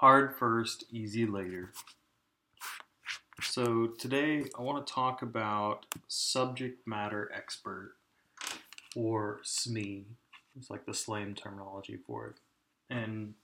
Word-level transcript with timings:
Hard 0.00 0.34
first, 0.34 0.84
easy 0.90 1.26
later. 1.26 1.72
So, 3.42 3.88
today 3.98 4.46
I 4.58 4.62
want 4.62 4.86
to 4.86 4.90
talk 4.90 5.20
about 5.20 5.84
subject 6.08 6.88
matter 6.88 7.30
expert 7.34 7.96
or 8.96 9.40
SME. 9.44 10.04
It's 10.56 10.70
like 10.70 10.86
the 10.86 10.94
slang 10.94 11.34
terminology 11.34 11.98
for 12.06 12.28
it. 12.28 12.36
And 12.88 13.34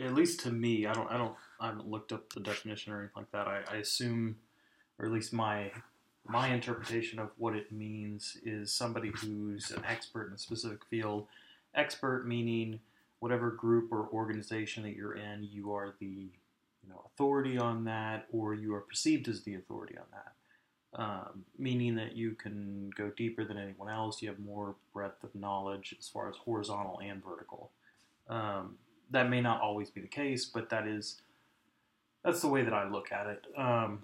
at 0.00 0.14
least 0.14 0.38
to 0.44 0.52
me, 0.52 0.86
I 0.86 0.92
don't, 0.92 1.10
I 1.10 1.18
don't, 1.18 1.34
I 1.60 1.66
haven't 1.66 1.88
looked 1.88 2.12
up 2.12 2.32
the 2.32 2.38
definition 2.38 2.92
or 2.92 3.00
anything 3.00 3.14
like 3.16 3.32
that. 3.32 3.48
I, 3.48 3.62
I 3.68 3.76
assume, 3.78 4.36
or 5.00 5.06
at 5.06 5.12
least 5.12 5.32
my 5.32 5.72
my 6.24 6.46
interpretation 6.54 7.18
of 7.18 7.30
what 7.38 7.56
it 7.56 7.72
means 7.72 8.36
is 8.44 8.72
somebody 8.72 9.10
who's 9.16 9.72
an 9.72 9.82
expert 9.84 10.28
in 10.28 10.34
a 10.34 10.38
specific 10.38 10.84
field. 10.88 11.26
Expert 11.74 12.24
meaning 12.24 12.78
whatever 13.22 13.52
group 13.52 13.92
or 13.92 14.08
organization 14.12 14.82
that 14.82 14.96
you're 14.96 15.14
in, 15.14 15.48
you 15.48 15.72
are 15.72 15.94
the 16.00 16.06
you 16.82 16.88
know 16.88 17.04
authority 17.06 17.56
on 17.56 17.84
that, 17.84 18.26
or 18.32 18.52
you 18.52 18.74
are 18.74 18.80
perceived 18.80 19.28
as 19.28 19.42
the 19.42 19.54
authority 19.54 19.96
on 19.96 20.06
that. 20.10 21.00
Um, 21.00 21.44
meaning 21.56 21.94
that 21.94 22.16
you 22.16 22.32
can 22.32 22.90
go 22.98 23.12
deeper 23.16 23.44
than 23.44 23.58
anyone 23.58 23.88
else. 23.88 24.20
You 24.20 24.28
have 24.28 24.40
more 24.40 24.74
breadth 24.92 25.22
of 25.22 25.32
knowledge 25.36 25.94
as 26.00 26.08
far 26.08 26.28
as 26.28 26.34
horizontal 26.34 27.00
and 27.00 27.22
vertical. 27.24 27.70
Um, 28.28 28.74
that 29.12 29.30
may 29.30 29.40
not 29.40 29.60
always 29.60 29.88
be 29.88 30.00
the 30.00 30.08
case, 30.08 30.44
but 30.44 30.68
that 30.70 30.88
is 30.88 31.20
that's 32.24 32.40
the 32.40 32.48
way 32.48 32.64
that 32.64 32.74
I 32.74 32.88
look 32.88 33.12
at 33.12 33.28
it. 33.28 33.46
Um, 33.56 34.02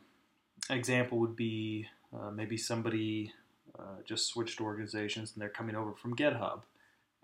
example 0.71 1.19
would 1.19 1.35
be 1.35 1.87
uh, 2.17 2.31
maybe 2.31 2.57
somebody 2.57 3.33
uh, 3.77 4.01
just 4.05 4.29
switched 4.29 4.61
organizations 4.61 5.33
and 5.35 5.43
they're 5.43 5.49
coming 5.49 5.75
over 5.75 5.93
from 5.93 6.15
GitHub 6.15 6.61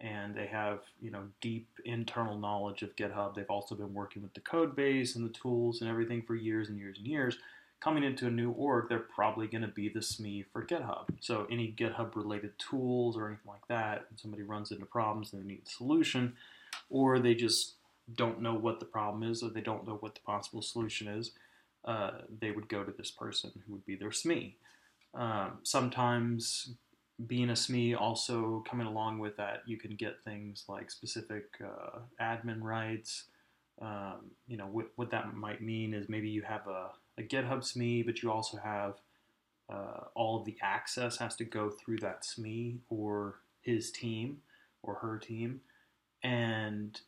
and 0.00 0.34
they 0.34 0.46
have 0.46 0.80
you 1.00 1.10
know 1.10 1.22
deep 1.40 1.68
internal 1.84 2.38
knowledge 2.38 2.82
of 2.82 2.96
GitHub. 2.96 3.34
They've 3.34 3.44
also 3.48 3.74
been 3.74 3.94
working 3.94 4.22
with 4.22 4.34
the 4.34 4.40
code 4.40 4.74
base 4.74 5.16
and 5.16 5.24
the 5.24 5.32
tools 5.32 5.80
and 5.80 5.90
everything 5.90 6.22
for 6.22 6.34
years 6.34 6.68
and 6.68 6.78
years 6.78 6.98
and 6.98 7.06
years. 7.06 7.38
Coming 7.80 8.04
into 8.04 8.26
a 8.26 8.30
new 8.30 8.50
org, 8.50 8.88
they're 8.88 8.98
probably 8.98 9.46
going 9.46 9.62
to 9.62 9.68
be 9.68 9.90
the 9.90 10.00
SME 10.00 10.46
for 10.52 10.64
GitHub. 10.64 11.04
So 11.20 11.46
any 11.50 11.74
GitHub 11.78 12.16
related 12.16 12.58
tools 12.58 13.14
or 13.14 13.26
anything 13.26 13.46
like 13.46 13.66
that, 13.68 14.06
and 14.08 14.18
somebody 14.18 14.42
runs 14.42 14.70
into 14.70 14.86
problems 14.86 15.32
and 15.32 15.42
they 15.42 15.46
need 15.46 15.62
a 15.66 15.70
solution, 15.70 16.32
or 16.88 17.18
they 17.18 17.34
just 17.34 17.74
don't 18.14 18.40
know 18.40 18.54
what 18.54 18.80
the 18.80 18.86
problem 18.86 19.22
is 19.22 19.42
or 19.42 19.50
they 19.50 19.60
don't 19.60 19.86
know 19.86 19.98
what 20.00 20.14
the 20.14 20.20
possible 20.20 20.62
solution 20.62 21.08
is, 21.08 21.32
uh, 21.84 22.12
they 22.40 22.50
would 22.50 22.68
go 22.68 22.84
to 22.84 22.92
this 22.92 23.10
person 23.10 23.50
who 23.66 23.72
would 23.72 23.84
be 23.84 23.96
their 23.96 24.10
SME. 24.10 24.54
Um, 25.14 25.58
sometimes 25.62 26.74
being 27.26 27.50
a 27.50 27.54
SME 27.54 27.98
also 27.98 28.64
coming 28.68 28.86
along 28.86 29.18
with 29.18 29.36
that, 29.36 29.62
you 29.66 29.76
can 29.76 29.94
get 29.94 30.22
things 30.24 30.64
like 30.68 30.90
specific 30.90 31.44
uh, 31.64 32.00
admin 32.20 32.60
rights. 32.60 33.24
Um, 33.80 34.30
you 34.46 34.56
know, 34.56 34.66
what, 34.66 34.86
what 34.96 35.10
that 35.10 35.34
might 35.34 35.62
mean 35.62 35.94
is 35.94 36.08
maybe 36.08 36.28
you 36.28 36.42
have 36.42 36.66
a, 36.66 36.90
a 37.18 37.22
GitHub 37.22 37.60
SME, 37.60 38.04
but 38.04 38.22
you 38.22 38.30
also 38.30 38.56
have 38.58 38.94
uh, 39.72 40.04
all 40.14 40.40
of 40.40 40.44
the 40.44 40.56
access 40.60 41.16
has 41.18 41.36
to 41.36 41.44
go 41.44 41.70
through 41.70 41.98
that 41.98 42.22
SME 42.22 42.78
or 42.88 43.36
his 43.62 43.90
team 43.90 44.38
or 44.82 44.96
her 44.96 45.18
team. 45.18 45.60
And, 46.22 47.00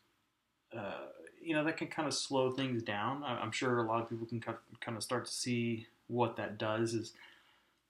uh, 0.76 1.06
you 1.42 1.54
know, 1.54 1.64
that 1.64 1.76
can 1.76 1.88
kind 1.88 2.08
of 2.08 2.14
slow 2.14 2.52
things 2.52 2.82
down. 2.82 3.22
I'm 3.24 3.52
sure 3.52 3.78
a 3.78 3.86
lot 3.86 4.02
of 4.02 4.08
people 4.08 4.26
can 4.26 4.40
kind 4.40 4.96
of 4.96 5.02
start 5.02 5.26
to 5.26 5.32
see 5.32 5.86
what 6.06 6.36
that 6.36 6.58
does 6.58 6.94
is, 6.94 7.12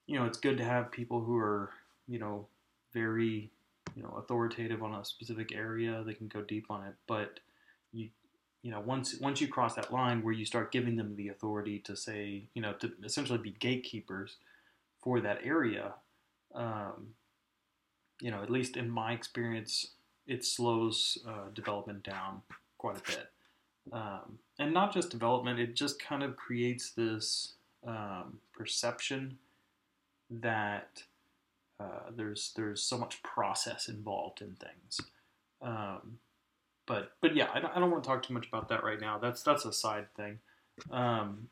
you 0.06 0.18
know, 0.18 0.24
it's 0.24 0.38
good 0.38 0.56
to 0.58 0.64
have 0.64 0.90
people 0.90 1.20
who 1.20 1.36
are 1.36 1.70
you 2.08 2.18
know, 2.18 2.46
very, 2.92 3.50
you 3.94 4.02
know, 4.02 4.14
authoritative 4.18 4.82
on 4.82 4.94
a 4.94 5.04
specific 5.04 5.52
area. 5.54 6.02
They 6.04 6.14
can 6.14 6.28
go 6.28 6.42
deep 6.42 6.66
on 6.70 6.84
it, 6.84 6.94
but 7.06 7.40
you, 7.92 8.10
you 8.62 8.70
know, 8.70 8.80
once 8.80 9.18
once 9.20 9.40
you 9.40 9.48
cross 9.48 9.74
that 9.74 9.92
line 9.92 10.22
where 10.22 10.34
you 10.34 10.44
start 10.44 10.72
giving 10.72 10.96
them 10.96 11.16
the 11.16 11.28
authority 11.28 11.78
to 11.80 11.96
say, 11.96 12.48
you 12.54 12.62
know, 12.62 12.72
to 12.74 12.92
essentially 13.04 13.38
be 13.38 13.50
gatekeepers 13.50 14.36
for 15.02 15.20
that 15.20 15.40
area, 15.44 15.94
um, 16.54 17.14
you 18.20 18.30
know, 18.30 18.42
at 18.42 18.50
least 18.50 18.76
in 18.76 18.90
my 18.90 19.12
experience, 19.12 19.92
it 20.26 20.44
slows 20.44 21.18
uh, 21.28 21.50
development 21.54 22.02
down 22.02 22.42
quite 22.78 22.96
a 22.98 23.02
bit. 23.02 23.30
Um, 23.92 24.38
and 24.58 24.74
not 24.74 24.92
just 24.92 25.10
development, 25.10 25.60
it 25.60 25.76
just 25.76 26.02
kind 26.02 26.22
of 26.22 26.36
creates 26.36 26.90
this 26.90 27.52
um, 27.86 28.40
perception 28.52 29.38
that 30.28 31.04
uh, 31.78 32.10
there's 32.14 32.52
there's 32.56 32.82
so 32.82 32.96
much 32.96 33.22
process 33.22 33.88
involved 33.88 34.40
in 34.40 34.56
things. 34.56 35.00
Um, 35.60 36.18
but 36.86 37.12
but 37.20 37.34
yeah, 37.34 37.48
I 37.52 37.60
don't, 37.60 37.76
I 37.76 37.80
don't 37.80 37.90
want 37.90 38.04
to 38.04 38.08
talk 38.08 38.22
too 38.22 38.34
much 38.34 38.46
about 38.46 38.68
that 38.68 38.82
right 38.82 39.00
now. 39.00 39.18
That's 39.18 39.42
that's 39.42 39.64
a 39.64 39.72
side 39.72 40.06
thing. 40.16 40.38
Um, 40.90 41.48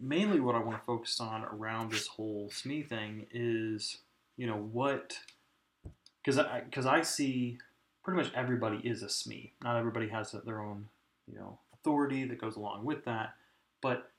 mainly, 0.00 0.40
what 0.40 0.54
I 0.54 0.58
want 0.60 0.78
to 0.78 0.84
focus 0.84 1.20
on 1.20 1.44
around 1.44 1.92
this 1.92 2.06
whole 2.08 2.50
SME 2.50 2.88
thing 2.88 3.26
is 3.32 3.98
you 4.36 4.46
know 4.46 4.56
what 4.56 5.18
because 6.22 6.38
I 6.38 6.60
because 6.60 6.86
I 6.86 7.02
see 7.02 7.58
pretty 8.02 8.22
much 8.22 8.32
everybody 8.34 8.78
is 8.78 9.02
a 9.02 9.06
SME. 9.06 9.50
Not 9.62 9.76
everybody 9.76 10.08
has 10.08 10.34
their 10.44 10.60
own 10.60 10.88
you 11.30 11.38
know 11.38 11.58
authority 11.74 12.24
that 12.24 12.40
goes 12.40 12.56
along 12.56 12.84
with 12.84 13.04
that, 13.04 13.34
but 13.80 14.10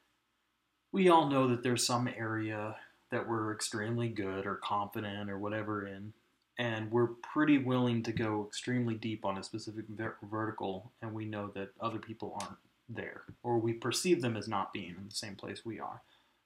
we 0.91 1.09
all 1.09 1.29
know 1.29 1.47
that 1.47 1.63
there's 1.63 1.85
some 1.85 2.07
area 2.07 2.75
that 3.11 3.27
we're 3.27 3.53
extremely 3.53 4.07
good 4.07 4.45
or 4.45 4.55
confident 4.55 5.29
or 5.29 5.37
whatever 5.37 5.85
in, 5.85 6.13
and 6.57 6.91
we're 6.91 7.07
pretty 7.07 7.57
willing 7.57 8.03
to 8.03 8.11
go 8.11 8.45
extremely 8.47 8.95
deep 8.95 9.25
on 9.25 9.37
a 9.37 9.43
specific 9.43 9.85
ver- 9.89 10.17
vertical, 10.23 10.91
and 11.01 11.13
we 11.13 11.25
know 11.25 11.51
that 11.55 11.69
other 11.79 11.99
people 11.99 12.37
aren't 12.41 12.57
there, 12.89 13.23
or 13.43 13.57
we 13.57 13.73
perceive 13.73 14.21
them 14.21 14.35
as 14.35 14.47
not 14.47 14.73
being 14.73 14.95
in 14.97 15.05
the 15.07 15.15
same 15.15 15.35
place 15.35 15.65
we 15.65 15.79
are. 15.79 16.01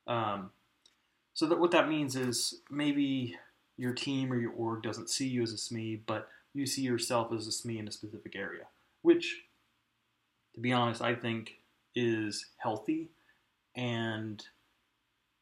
Um, 0.08 0.52
so 1.34 1.46
that 1.48 1.60
what 1.60 1.72
that 1.72 1.90
means 1.90 2.16
is 2.16 2.62
maybe 2.70 3.36
your 3.78 3.94
team 3.94 4.32
or 4.32 4.38
your 4.38 4.54
org 4.54 4.84
doesn't 4.84 5.10
see 5.10 5.28
you 5.28 5.44
as 5.44 5.52
a 5.52 5.58
SME, 5.58 6.02
but 6.06 6.30
you 6.54 6.66
see 6.66 6.82
yourself 6.82 7.34
as 7.34 7.48
a 7.48 7.52
SME 7.52 7.80
in 7.80 7.88
a 7.88 7.92
specific 7.92 8.36
area, 8.36 8.64
which, 9.02 9.44
to 10.54 10.62
be 10.62 10.72
honest, 10.72 11.02
I 11.02 11.16
think 11.16 11.60
is 11.94 12.46
healthy 12.58 13.10
and 13.76 14.44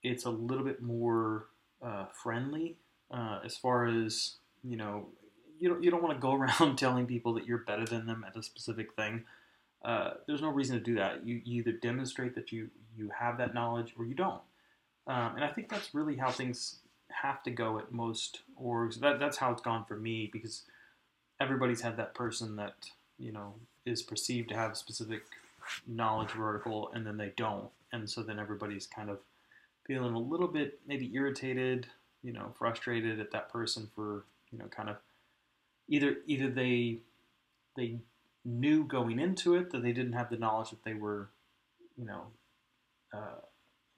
it's 0.04 0.26
a 0.26 0.30
little 0.30 0.64
bit 0.64 0.82
more 0.82 1.48
uh, 1.82 2.06
friendly 2.14 2.78
uh, 3.12 3.40
as 3.44 3.58
far 3.58 3.86
as 3.86 4.36
you 4.64 4.78
know. 4.78 5.08
You 5.60 5.70
don't 5.70 5.84
you 5.84 5.92
don't 5.92 6.04
want 6.04 6.16
to 6.16 6.22
go 6.22 6.34
around 6.60 6.78
telling 6.78 7.06
people 7.06 7.34
that 7.36 7.46
you're 7.46 7.60
better 7.60 7.86
than 7.86 8.06
them 8.06 8.26
at 8.28 8.36
a 8.36 8.44
specific 8.44 8.94
thing. 8.94 9.24
Uh, 9.84 10.12
there's 10.28 10.42
no 10.42 10.50
reason 10.50 10.78
to 10.78 10.84
do 10.84 10.96
that. 10.96 11.26
You, 11.28 11.42
you, 11.44 11.60
either 11.60 11.74
demonstrate 11.74 12.36
that 12.36 12.52
you 12.52 12.70
you 12.96 13.12
have 13.18 13.38
that 13.38 13.54
knowledge 13.54 13.94
or 13.98 14.06
you 14.06 14.16
don't. 14.16 14.42
Um, 15.08 15.36
and 15.36 15.44
I 15.44 15.50
think 15.50 15.70
that's 15.70 15.94
really 15.94 16.16
how 16.16 16.32
things 16.32 16.78
have 17.12 17.44
to 17.44 17.52
go 17.52 17.78
at 17.80 17.92
most 17.92 18.42
orgs. 18.62 19.00
That 19.00 19.20
that's 19.20 19.38
how 19.38 19.52
it's 19.52 19.62
gone 19.62 19.86
for 19.86 19.96
me 19.96 20.30
because 20.32 20.64
everybody's 21.40 21.82
had 21.82 21.98
that 21.98 22.14
person 22.14 22.56
that 22.56 22.76
you 23.18 23.32
know 23.32 23.54
is 23.86 24.02
perceived 24.02 24.50
to 24.50 24.56
have 24.56 24.78
specific 24.78 25.24
knowledge 25.88 26.32
vertical 26.32 26.92
and 26.94 27.06
then 27.08 27.18
they 27.18 27.32
don't 27.38 27.70
and 27.94 28.10
so 28.10 28.22
then 28.22 28.40
everybody's 28.40 28.86
kind 28.86 29.10
of 29.10 29.20
feeling 29.86 30.14
a 30.14 30.20
little 30.20 30.48
bit 30.48 30.80
maybe 30.88 31.12
irritated, 31.14 31.88
you 32.24 32.32
know, 32.32 32.54
frustrated 32.58 33.20
at 33.20 33.32
that 33.32 33.52
person 33.52 33.90
for, 33.96 34.24
you 34.52 34.60
know, 34.60 34.66
kind 34.66 34.90
of 34.90 34.98
either 35.88 36.18
either 36.26 36.50
they 36.50 36.98
they 37.76 37.98
knew 38.46 38.84
going 38.84 39.20
into 39.20 39.56
it 39.56 39.72
that 39.72 39.84
they 39.84 39.94
didn't 39.94 40.14
have 40.14 40.30
the 40.30 40.38
knowledge 40.38 40.70
that 40.70 40.84
they 40.84 40.94
were, 40.94 41.30
you 41.98 42.06
know, 42.06 42.22
uh, 43.14 43.40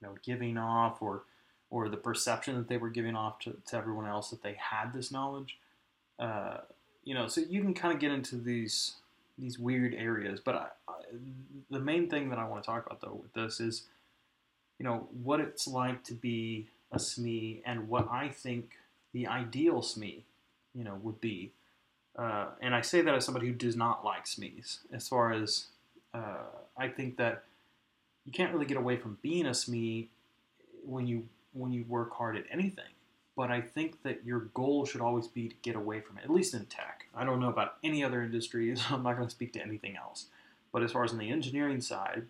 you 0.00 0.08
know, 0.08 0.14
giving 0.24 0.56
off 0.58 1.00
or 1.00 1.24
or 1.70 1.88
the 1.88 1.96
perception 1.96 2.56
that 2.56 2.68
they 2.68 2.76
were 2.76 2.90
giving 2.90 3.16
off 3.16 3.40
to, 3.40 3.56
to 3.66 3.76
everyone 3.76 4.06
else 4.06 4.30
that 4.30 4.42
they 4.42 4.56
had 4.58 4.92
this 4.92 5.10
knowledge. 5.10 5.58
Uh, 6.18 6.58
you 7.04 7.14
know, 7.14 7.26
so 7.26 7.40
you 7.40 7.60
can 7.60 7.74
kind 7.74 7.92
of 7.92 8.00
get 8.00 8.12
into 8.12 8.36
these 8.36 8.96
these 9.38 9.58
weird 9.58 9.94
areas. 9.94 10.40
But 10.40 10.54
I, 10.54 10.66
I, 10.88 10.94
the 11.70 11.80
main 11.80 12.08
thing 12.08 12.30
that 12.30 12.38
I 12.38 12.44
want 12.48 12.62
to 12.62 12.66
talk 12.66 12.86
about 12.86 13.00
though 13.00 13.20
with 13.22 13.32
this 13.34 13.60
is 13.60 13.82
you 14.78 14.84
know, 14.84 15.08
what 15.22 15.40
it's 15.40 15.66
like 15.66 16.04
to 16.04 16.14
be 16.14 16.68
a 16.92 16.98
SME 16.98 17.62
and 17.64 17.88
what 17.88 18.08
I 18.10 18.28
think 18.28 18.78
the 19.12 19.26
ideal 19.26 19.80
SME, 19.80 20.22
you 20.74 20.84
know, 20.84 20.98
would 21.02 21.20
be. 21.20 21.52
Uh, 22.18 22.46
and 22.60 22.74
I 22.74 22.80
say 22.80 23.00
that 23.02 23.14
as 23.14 23.24
somebody 23.24 23.46
who 23.46 23.52
does 23.52 23.76
not 23.76 24.04
like 24.04 24.24
SMEs. 24.24 24.78
As 24.92 25.08
far 25.08 25.32
as 25.32 25.66
uh, 26.14 26.44
I 26.76 26.88
think 26.88 27.16
that 27.16 27.44
you 28.24 28.32
can't 28.32 28.52
really 28.52 28.66
get 28.66 28.76
away 28.76 28.96
from 28.96 29.18
being 29.22 29.46
a 29.46 29.50
SME 29.50 30.08
when 30.84 31.06
you 31.06 31.28
when 31.52 31.72
you 31.72 31.84
work 31.88 32.12
hard 32.14 32.36
at 32.36 32.44
anything. 32.50 32.84
But 33.36 33.50
I 33.50 33.60
think 33.60 34.02
that 34.02 34.24
your 34.24 34.40
goal 34.54 34.86
should 34.86 35.02
always 35.02 35.28
be 35.28 35.48
to 35.48 35.54
get 35.62 35.76
away 35.76 36.00
from 36.00 36.16
it, 36.16 36.24
at 36.24 36.30
least 36.30 36.54
in 36.54 36.64
tech. 36.66 37.06
I 37.14 37.24
don't 37.24 37.38
know 37.38 37.50
about 37.50 37.76
any 37.84 38.02
other 38.02 38.22
industries. 38.22 38.82
I'm 38.90 39.02
not 39.02 39.16
going 39.16 39.28
to 39.28 39.34
speak 39.34 39.52
to 39.54 39.62
anything 39.62 39.96
else. 39.96 40.26
But 40.72 40.82
as 40.82 40.92
far 40.92 41.04
as 41.04 41.12
on 41.12 41.18
the 41.18 41.30
engineering 41.30 41.80
side, 41.80 42.24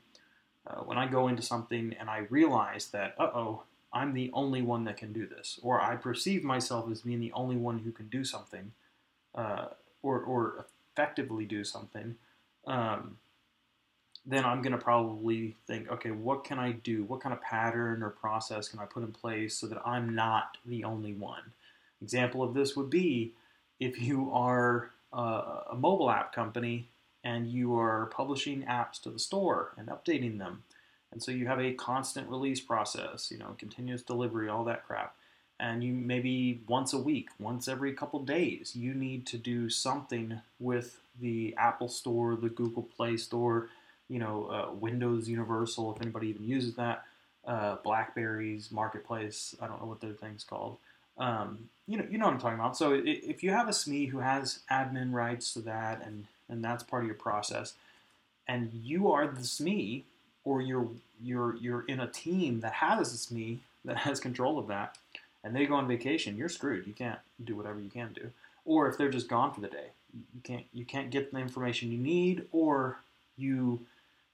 uh, 0.67 0.81
when 0.81 0.99
I 0.99 1.07
go 1.07 1.29
into 1.29 1.43
something 1.43 1.95
and 1.99 2.11
I 2.11 2.27
realize 2.31 2.89
that, 2.89 3.15
uh 3.19 3.31
oh, 3.35 3.63
I'm 3.93 4.13
the 4.13 4.31
only 4.35 4.63
one 4.63 4.85
that 4.85 4.97
can 4.97 5.13
do 5.13 5.27
this, 5.27 5.59
or 5.63 5.81
I 5.81 5.97
perceive 5.97 6.45
myself 6.45 6.91
as 6.91 7.03
being 7.03 7.21
the 7.21 7.33
only 7.33 7.57
one 7.57 7.79
who 7.79 7.93
can 7.93 8.09
do 8.09 8.25
something, 8.25 8.73
uh, 9.35 9.67
or, 10.03 10.21
or 10.21 10.67
effectively 10.93 11.45
do 11.45 11.65
something, 11.65 12.17
um, 12.67 13.19
then 14.27 14.45
I'm 14.45 14.61
going 14.61 14.73
to 14.73 14.79
probably 14.79 15.55
think, 15.67 15.91
okay, 15.91 16.11
what 16.11 16.45
can 16.45 16.59
I 16.59 16.73
do? 16.73 17.05
What 17.05 17.21
kind 17.21 17.33
of 17.33 17.41
pattern 17.41 18.03
or 18.03 18.11
process 18.11 18.69
can 18.69 18.81
I 18.81 18.85
put 18.85 19.05
in 19.05 19.13
place 19.13 19.57
so 19.57 19.69
that 19.69 19.81
I'm 19.87 20.15
not 20.15 20.57
the 20.67 20.85
only 20.85 21.13
one? 21.13 21.53
Example 22.03 22.43
of 22.43 22.53
this 22.53 22.77
would 22.77 22.91
be 22.91 23.33
if 23.79 24.01
you 24.01 24.31
are 24.33 24.91
a 25.13 25.75
mobile 25.77 26.11
app 26.11 26.35
company 26.35 26.89
and 27.27 27.49
you 27.49 27.77
are 27.77 28.07
publishing 28.07 28.63
apps 28.63 29.03
to 29.03 29.11
the 29.11 29.19
store 29.19 29.73
and 29.77 29.89
updating 29.89 30.39
them. 30.39 30.63
And 31.11 31.21
so 31.21 31.33
you 31.33 31.49
have 31.49 31.61
a 31.61 31.73
constant 31.73 32.29
release 32.29 32.61
process, 32.61 33.33
you 33.33 33.39
know, 33.39 33.57
continuous 33.59 34.03
delivery, 34.03 34.49
all 34.49 34.63
that 34.65 34.87
crap. 34.87 35.17
And 35.59 35.83
you 35.83 35.93
maybe 35.93 36.61
once 36.69 36.93
a 36.93 36.99
week, 36.99 37.31
once 37.41 37.67
every 37.67 37.93
couple 37.95 38.21
days, 38.21 38.77
you 38.77 38.95
need 38.95 39.27
to 39.27 39.39
do 39.39 39.69
something 39.69 40.41
with 40.61 41.01
the 41.21 41.53
Apple 41.59 41.89
Store, 41.89 42.37
the 42.37 42.49
Google 42.49 42.85
Play 42.85 43.17
Store, 43.17 43.71
you 44.09 44.21
know, 44.21 44.47
uh, 44.47 44.73
Windows 44.73 45.29
Universal, 45.29 45.97
if 45.97 46.03
anybody 46.03 46.29
even 46.29 46.47
uses 46.47 46.77
that, 46.77 47.07
uh, 47.45 47.77
Blackberry's 47.83 48.71
Marketplace, 48.71 49.57
I 49.61 49.67
don't 49.67 49.81
know 49.81 49.89
what 49.89 50.01
their 50.01 50.13
thing's 50.13 50.45
called. 50.45 50.77
Um, 51.19 51.71
you 51.89 51.99
know, 51.99 52.07
you 52.09 52.19
know 52.19 52.27
what 52.27 52.35
I'm 52.35 52.41
talking 52.41 52.61
about. 52.61 52.77
So 52.77 52.93
if 53.05 53.43
you 53.43 53.51
have 53.51 53.67
a 53.67 53.73
SME 53.73 54.11
who 54.11 54.19
has 54.19 54.61
admin 54.71 55.13
rights 55.13 55.55
to 55.55 55.61
that, 55.63 56.07
and 56.07 56.27
and 56.49 56.65
that's 56.65 56.83
part 56.83 57.03
of 57.03 57.07
your 57.07 57.17
process, 57.17 57.75
and 58.49 58.71
you 58.73 59.11
are 59.11 59.27
the 59.27 59.41
SME, 59.41 60.03
or 60.45 60.61
you're 60.61 60.89
you're 61.23 61.57
you're 61.57 61.85
in 61.87 62.01
a 62.01 62.09
team 62.09 62.61
that 62.61 62.75
has 62.75 63.13
a 63.13 63.17
SME 63.17 63.59
that 63.85 63.97
has 63.99 64.21
control 64.21 64.59
of 64.59 64.69
that, 64.69 64.97
and 65.45 65.55
they 65.55 65.67
go 65.67 65.75
on 65.75 65.89
vacation, 65.89 66.37
you're 66.37 66.49
screwed. 66.49 66.87
You 66.87 66.93
can't 66.93 67.21
do 67.45 67.57
whatever 67.57 67.81
you 67.81 67.91
can 67.91 68.13
do. 68.13 68.31
Or 68.65 68.89
if 68.89 68.99
they're 68.99 69.11
just 69.11 69.29
gone 69.29 69.53
for 69.53 69.61
the 69.61 69.69
day, 69.69 69.91
you 70.13 70.41
can't 70.43 70.65
you 70.73 70.85
can't 70.85 71.11
get 71.11 71.33
the 71.33 71.39
information 71.39 71.93
you 71.93 71.99
need, 71.99 72.47
or 72.53 72.99
you 73.37 73.81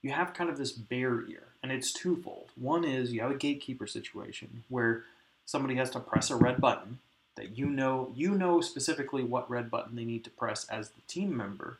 you 0.01 0.11
have 0.11 0.33
kind 0.33 0.49
of 0.49 0.57
this 0.57 0.71
barrier, 0.71 1.43
and 1.61 1.71
it's 1.71 1.93
twofold. 1.93 2.49
One 2.59 2.83
is 2.83 3.13
you 3.13 3.21
have 3.21 3.31
a 3.31 3.35
gatekeeper 3.35 3.87
situation 3.87 4.63
where 4.69 5.03
somebody 5.45 5.75
has 5.75 5.89
to 5.91 5.99
press 5.99 6.29
a 6.29 6.35
red 6.35 6.59
button 6.59 6.99
that 7.35 7.57
you 7.57 7.65
know 7.65 8.11
you 8.15 8.31
know 8.35 8.61
specifically 8.61 9.23
what 9.23 9.49
red 9.49 9.71
button 9.71 9.95
they 9.95 10.05
need 10.05 10.23
to 10.23 10.29
press 10.29 10.65
as 10.69 10.89
the 10.89 11.01
team 11.07 11.35
member, 11.35 11.79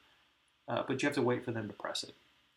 uh, 0.68 0.84
but 0.88 1.02
you 1.02 1.08
have 1.08 1.16
to 1.16 1.22
wait 1.22 1.44
for 1.44 1.52
them 1.52 1.68
to 1.68 1.74
press 1.74 2.04
it, 2.04 2.14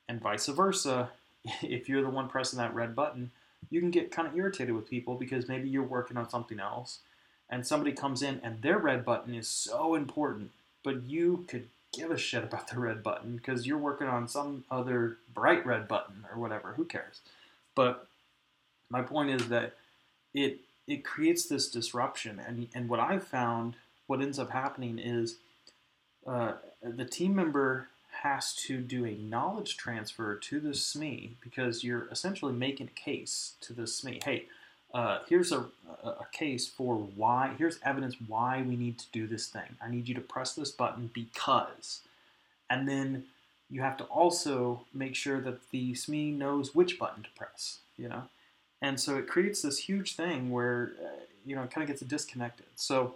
and 0.09 0.21
vice 0.21 0.47
versa. 0.47 1.11
If 1.63 1.89
you're 1.89 2.03
the 2.03 2.11
one 2.11 2.29
pressing 2.29 2.59
that 2.59 2.75
red 2.75 2.97
button, 2.97 3.31
you 3.71 3.81
can 3.81 3.93
get 3.93 4.11
kind 4.11 4.27
of 4.27 4.37
irritated 4.37 4.75
with 4.75 4.91
people 4.91 5.15
because 5.15 5.47
maybe 5.47 5.69
you're 5.69 5.85
working 5.85 6.17
on 6.17 6.29
something 6.29 6.59
else, 6.59 7.01
and 7.49 7.65
somebody 7.65 7.93
comes 7.93 8.23
in 8.23 8.41
and 8.43 8.63
their 8.63 8.79
red 8.79 9.05
button 9.05 9.33
is 9.33 9.47
so 9.47 9.95
important, 9.95 10.51
but 10.83 11.05
you 11.05 11.45
could 11.49 11.69
give 11.93 12.11
a 12.11 12.19
shit 12.19 12.45
about 12.45 12.69
the 12.73 12.79
red 12.79 13.03
button 13.03 13.37
because 13.37 13.67
you're 13.67 13.79
working 13.79 14.09
on 14.09 14.29
some 14.29 14.65
other 14.71 15.19
bright 15.33 15.65
red 15.65 15.89
button 15.89 16.25
or 16.33 16.39
whatever. 16.39 16.75
Who 16.75 16.85
cares? 16.85 17.21
But 17.75 18.07
my 18.91 19.03
point 19.03 19.31
is 19.31 19.49
that 19.49 19.75
it 20.35 20.61
it 20.87 21.05
creates 21.05 21.47
this 21.47 21.69
disruption, 21.69 22.41
and 22.45 22.69
and 22.75 22.89
what 22.89 23.01
I've 23.01 23.27
found, 23.27 23.77
what 24.07 24.21
ends 24.21 24.39
up 24.39 24.51
happening 24.51 24.99
is 24.99 25.37
uh, 26.27 26.53
the 26.83 27.05
team 27.05 27.35
member 27.35 27.89
has 28.27 28.53
to 28.53 28.81
do 28.81 29.07
a 29.07 29.15
knowledge 29.15 29.77
transfer 29.77 30.35
to 30.35 30.59
the 30.59 30.71
SME 30.71 31.31
because 31.41 31.85
you're 31.85 32.09
essentially 32.11 32.53
making 32.53 32.89
a 32.89 33.01
case 33.01 33.55
to 33.61 33.73
the 33.73 33.83
SME. 33.83 34.25
Hey, 34.25 34.47
uh, 34.93 35.21
here's 35.29 35.53
a, 35.53 35.67
a, 36.03 36.27
case 36.33 36.67
for 36.67 36.97
why, 36.97 37.55
here's 37.57 37.79
evidence 37.85 38.17
why 38.27 38.63
we 38.63 38.75
need 38.75 38.99
to 38.99 39.07
do 39.13 39.29
this 39.29 39.47
thing. 39.47 39.77
I 39.81 39.89
need 39.89 40.09
you 40.09 40.15
to 40.17 40.21
press 40.21 40.55
this 40.55 40.73
button 40.73 41.11
because. 41.15 42.01
And 42.69 42.89
then 42.89 43.27
you 43.71 43.81
have 43.83 43.97
to 43.99 44.05
also 44.05 44.83
make 44.93 45.15
sure 45.15 45.41
that 45.41 45.71
the 45.71 45.93
SME 45.93 46.37
knows 46.37 46.75
which 46.75 46.99
button 46.99 47.23
to 47.23 47.29
press, 47.37 47.79
you 47.97 48.09
know? 48.09 48.25
And 48.83 48.99
so 48.99 49.17
it 49.17 49.29
creates 49.29 49.63
this 49.63 49.79
huge 49.79 50.17
thing 50.17 50.51
where, 50.51 50.93
uh, 51.01 51.23
you 51.45 51.55
know, 51.55 51.63
it 51.63 51.71
kind 51.71 51.83
of 51.83 51.89
gets 51.89 52.03
disconnected. 52.03 52.67
So 52.75 53.15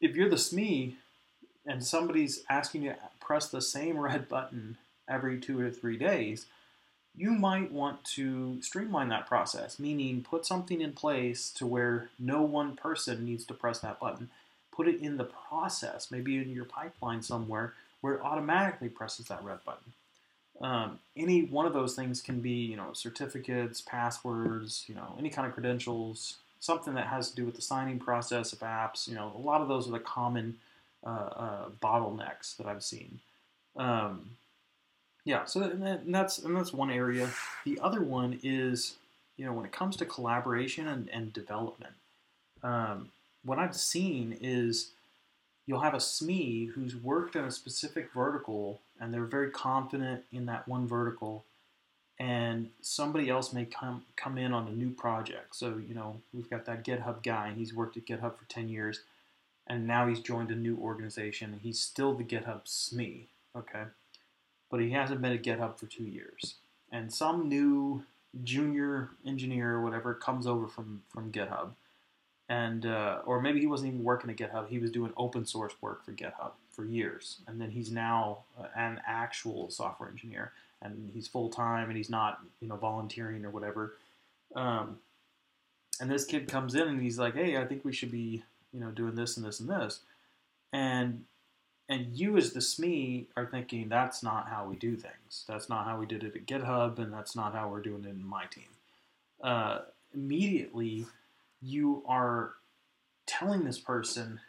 if 0.00 0.16
you're 0.16 0.28
the 0.28 0.36
SME 0.36 0.94
and 1.66 1.84
somebody's 1.84 2.42
asking 2.50 2.82
you 2.82 2.94
press 3.22 3.48
the 3.48 3.62
same 3.62 3.98
red 3.98 4.28
button 4.28 4.76
every 5.08 5.40
two 5.40 5.60
or 5.60 5.70
three 5.70 5.96
days, 5.96 6.46
you 7.14 7.32
might 7.32 7.70
want 7.70 8.04
to 8.04 8.60
streamline 8.62 9.08
that 9.08 9.26
process, 9.26 9.78
meaning 9.78 10.22
put 10.22 10.46
something 10.46 10.80
in 10.80 10.92
place 10.92 11.50
to 11.50 11.66
where 11.66 12.08
no 12.18 12.42
one 12.42 12.74
person 12.74 13.24
needs 13.24 13.44
to 13.44 13.54
press 13.54 13.78
that 13.80 14.00
button. 14.00 14.30
Put 14.70 14.88
it 14.88 15.00
in 15.00 15.18
the 15.18 15.24
process, 15.24 16.10
maybe 16.10 16.38
in 16.38 16.50
your 16.50 16.64
pipeline 16.64 17.22
somewhere, 17.22 17.74
where 18.00 18.14
it 18.14 18.22
automatically 18.22 18.88
presses 18.88 19.26
that 19.28 19.44
red 19.44 19.58
button. 19.64 19.92
Um, 20.60 21.00
any 21.16 21.42
one 21.42 21.66
of 21.66 21.72
those 21.72 21.94
things 21.94 22.22
can 22.22 22.40
be, 22.40 22.50
you 22.50 22.76
know, 22.76 22.92
certificates, 22.92 23.80
passwords, 23.80 24.84
you 24.88 24.94
know, 24.94 25.14
any 25.18 25.28
kind 25.28 25.46
of 25.46 25.52
credentials, 25.52 26.36
something 26.60 26.94
that 26.94 27.08
has 27.08 27.30
to 27.30 27.36
do 27.36 27.44
with 27.44 27.56
the 27.56 27.62
signing 27.62 27.98
process 27.98 28.52
of 28.52 28.60
apps. 28.60 29.08
You 29.08 29.14
know, 29.14 29.32
a 29.36 29.40
lot 29.40 29.60
of 29.60 29.68
those 29.68 29.88
are 29.88 29.92
the 29.92 29.98
common 29.98 30.56
uh, 31.04 31.08
uh, 31.08 31.68
bottlenecks 31.82 32.56
that 32.56 32.66
I've 32.66 32.82
seen. 32.82 33.20
Um, 33.76 34.30
yeah, 35.24 35.44
so 35.44 35.62
and 35.62 36.14
that's 36.14 36.38
and 36.38 36.56
that's 36.56 36.72
one 36.72 36.90
area. 36.90 37.30
The 37.64 37.78
other 37.80 38.02
one 38.02 38.40
is, 38.42 38.96
you 39.36 39.46
know, 39.46 39.52
when 39.52 39.64
it 39.64 39.72
comes 39.72 39.96
to 39.96 40.04
collaboration 40.04 40.88
and, 40.88 41.08
and 41.10 41.32
development, 41.32 41.94
um, 42.62 43.10
what 43.44 43.58
I've 43.58 43.76
seen 43.76 44.36
is 44.40 44.90
you'll 45.66 45.80
have 45.80 45.94
a 45.94 45.98
SME 45.98 46.70
who's 46.70 46.96
worked 46.96 47.36
in 47.36 47.44
a 47.44 47.50
specific 47.50 48.12
vertical 48.12 48.80
and 49.02 49.12
they're 49.12 49.24
very 49.24 49.50
confident 49.50 50.22
in 50.32 50.46
that 50.46 50.68
one 50.68 50.86
vertical, 50.86 51.44
and 52.20 52.70
somebody 52.80 53.28
else 53.28 53.52
may 53.52 53.64
come 53.64 54.04
come 54.16 54.38
in 54.38 54.52
on 54.52 54.68
a 54.68 54.70
new 54.70 54.90
project. 54.90 55.56
So 55.56 55.80
you 55.86 55.94
know, 55.94 56.20
we've 56.32 56.48
got 56.48 56.66
that 56.66 56.84
GitHub 56.84 57.22
guy, 57.24 57.48
and 57.48 57.58
he's 57.58 57.74
worked 57.74 57.96
at 57.96 58.06
GitHub 58.06 58.38
for 58.38 58.44
ten 58.48 58.68
years, 58.68 59.00
and 59.72 59.86
now 59.86 60.06
he's 60.06 60.20
joined 60.20 60.50
a 60.50 60.56
new 60.56 60.76
organization. 60.76 61.60
He's 61.62 61.80
still 61.80 62.14
the 62.14 62.24
GitHub 62.24 62.64
SME, 62.66 63.26
okay 63.56 63.84
but 64.72 64.80
he 64.80 64.90
hasn't 64.90 65.20
been 65.20 65.32
at 65.32 65.42
GitHub 65.42 65.78
for 65.78 65.86
two 65.86 66.02
years. 66.02 66.54
And 66.90 67.12
some 67.12 67.48
new 67.48 68.04
junior 68.42 69.10
engineer 69.24 69.74
or 69.74 69.84
whatever 69.84 70.14
comes 70.14 70.46
over 70.46 70.66
from 70.66 71.02
from 71.08 71.30
GitHub, 71.30 71.72
and 72.48 72.86
uh, 72.86 73.20
or 73.24 73.40
maybe 73.40 73.60
he 73.60 73.66
wasn't 73.66 73.92
even 73.92 74.02
working 74.02 74.30
at 74.30 74.36
GitHub. 74.36 74.68
He 74.68 74.78
was 74.78 74.90
doing 74.90 75.12
open 75.16 75.46
source 75.46 75.74
work 75.80 76.04
for 76.04 76.12
GitHub 76.12 76.52
for 76.70 76.84
years, 76.84 77.38
and 77.46 77.60
then 77.60 77.70
he's 77.70 77.92
now 77.92 78.38
uh, 78.58 78.66
an 78.74 79.00
actual 79.06 79.70
software 79.70 80.08
engineer, 80.08 80.52
and 80.80 81.10
he's 81.14 81.28
full 81.28 81.50
time, 81.50 81.88
and 81.88 81.96
he's 81.96 82.10
not 82.10 82.40
you 82.60 82.68
know 82.68 82.76
volunteering 82.76 83.44
or 83.44 83.50
whatever. 83.50 83.94
Um, 84.56 84.98
and 86.00 86.10
this 86.10 86.24
kid 86.24 86.48
comes 86.48 86.74
in 86.74 86.88
and 86.88 87.00
he's 87.00 87.18
like, 87.18 87.34
"Hey, 87.34 87.58
I 87.58 87.64
think 87.66 87.84
we 87.84 87.92
should 87.92 88.10
be 88.10 88.42
you 88.72 88.80
know 88.80 88.90
doing 88.90 89.14
this 89.14 89.36
and 89.36 89.46
this 89.46 89.60
and 89.60 89.68
this," 89.68 90.00
and 90.72 91.24
and 91.88 92.16
you 92.16 92.36
as 92.36 92.52
the 92.52 92.60
SME 92.60 93.26
are 93.36 93.46
thinking 93.46 93.88
that's 93.88 94.22
not 94.22 94.48
how 94.48 94.66
we 94.66 94.76
do 94.76 94.96
things. 94.96 95.44
That's 95.48 95.68
not 95.68 95.86
how 95.86 95.98
we 95.98 96.06
did 96.06 96.24
it 96.24 96.36
at 96.36 96.46
GitHub, 96.46 96.98
and 96.98 97.12
that's 97.12 97.36
not 97.36 97.54
how 97.54 97.68
we're 97.68 97.82
doing 97.82 98.04
it 98.04 98.10
in 98.10 98.24
my 98.24 98.44
team. 98.46 98.68
Uh, 99.42 99.80
immediately, 100.14 101.06
you 101.60 102.02
are 102.06 102.54
telling 103.26 103.64
this 103.64 103.78
person 103.78 104.40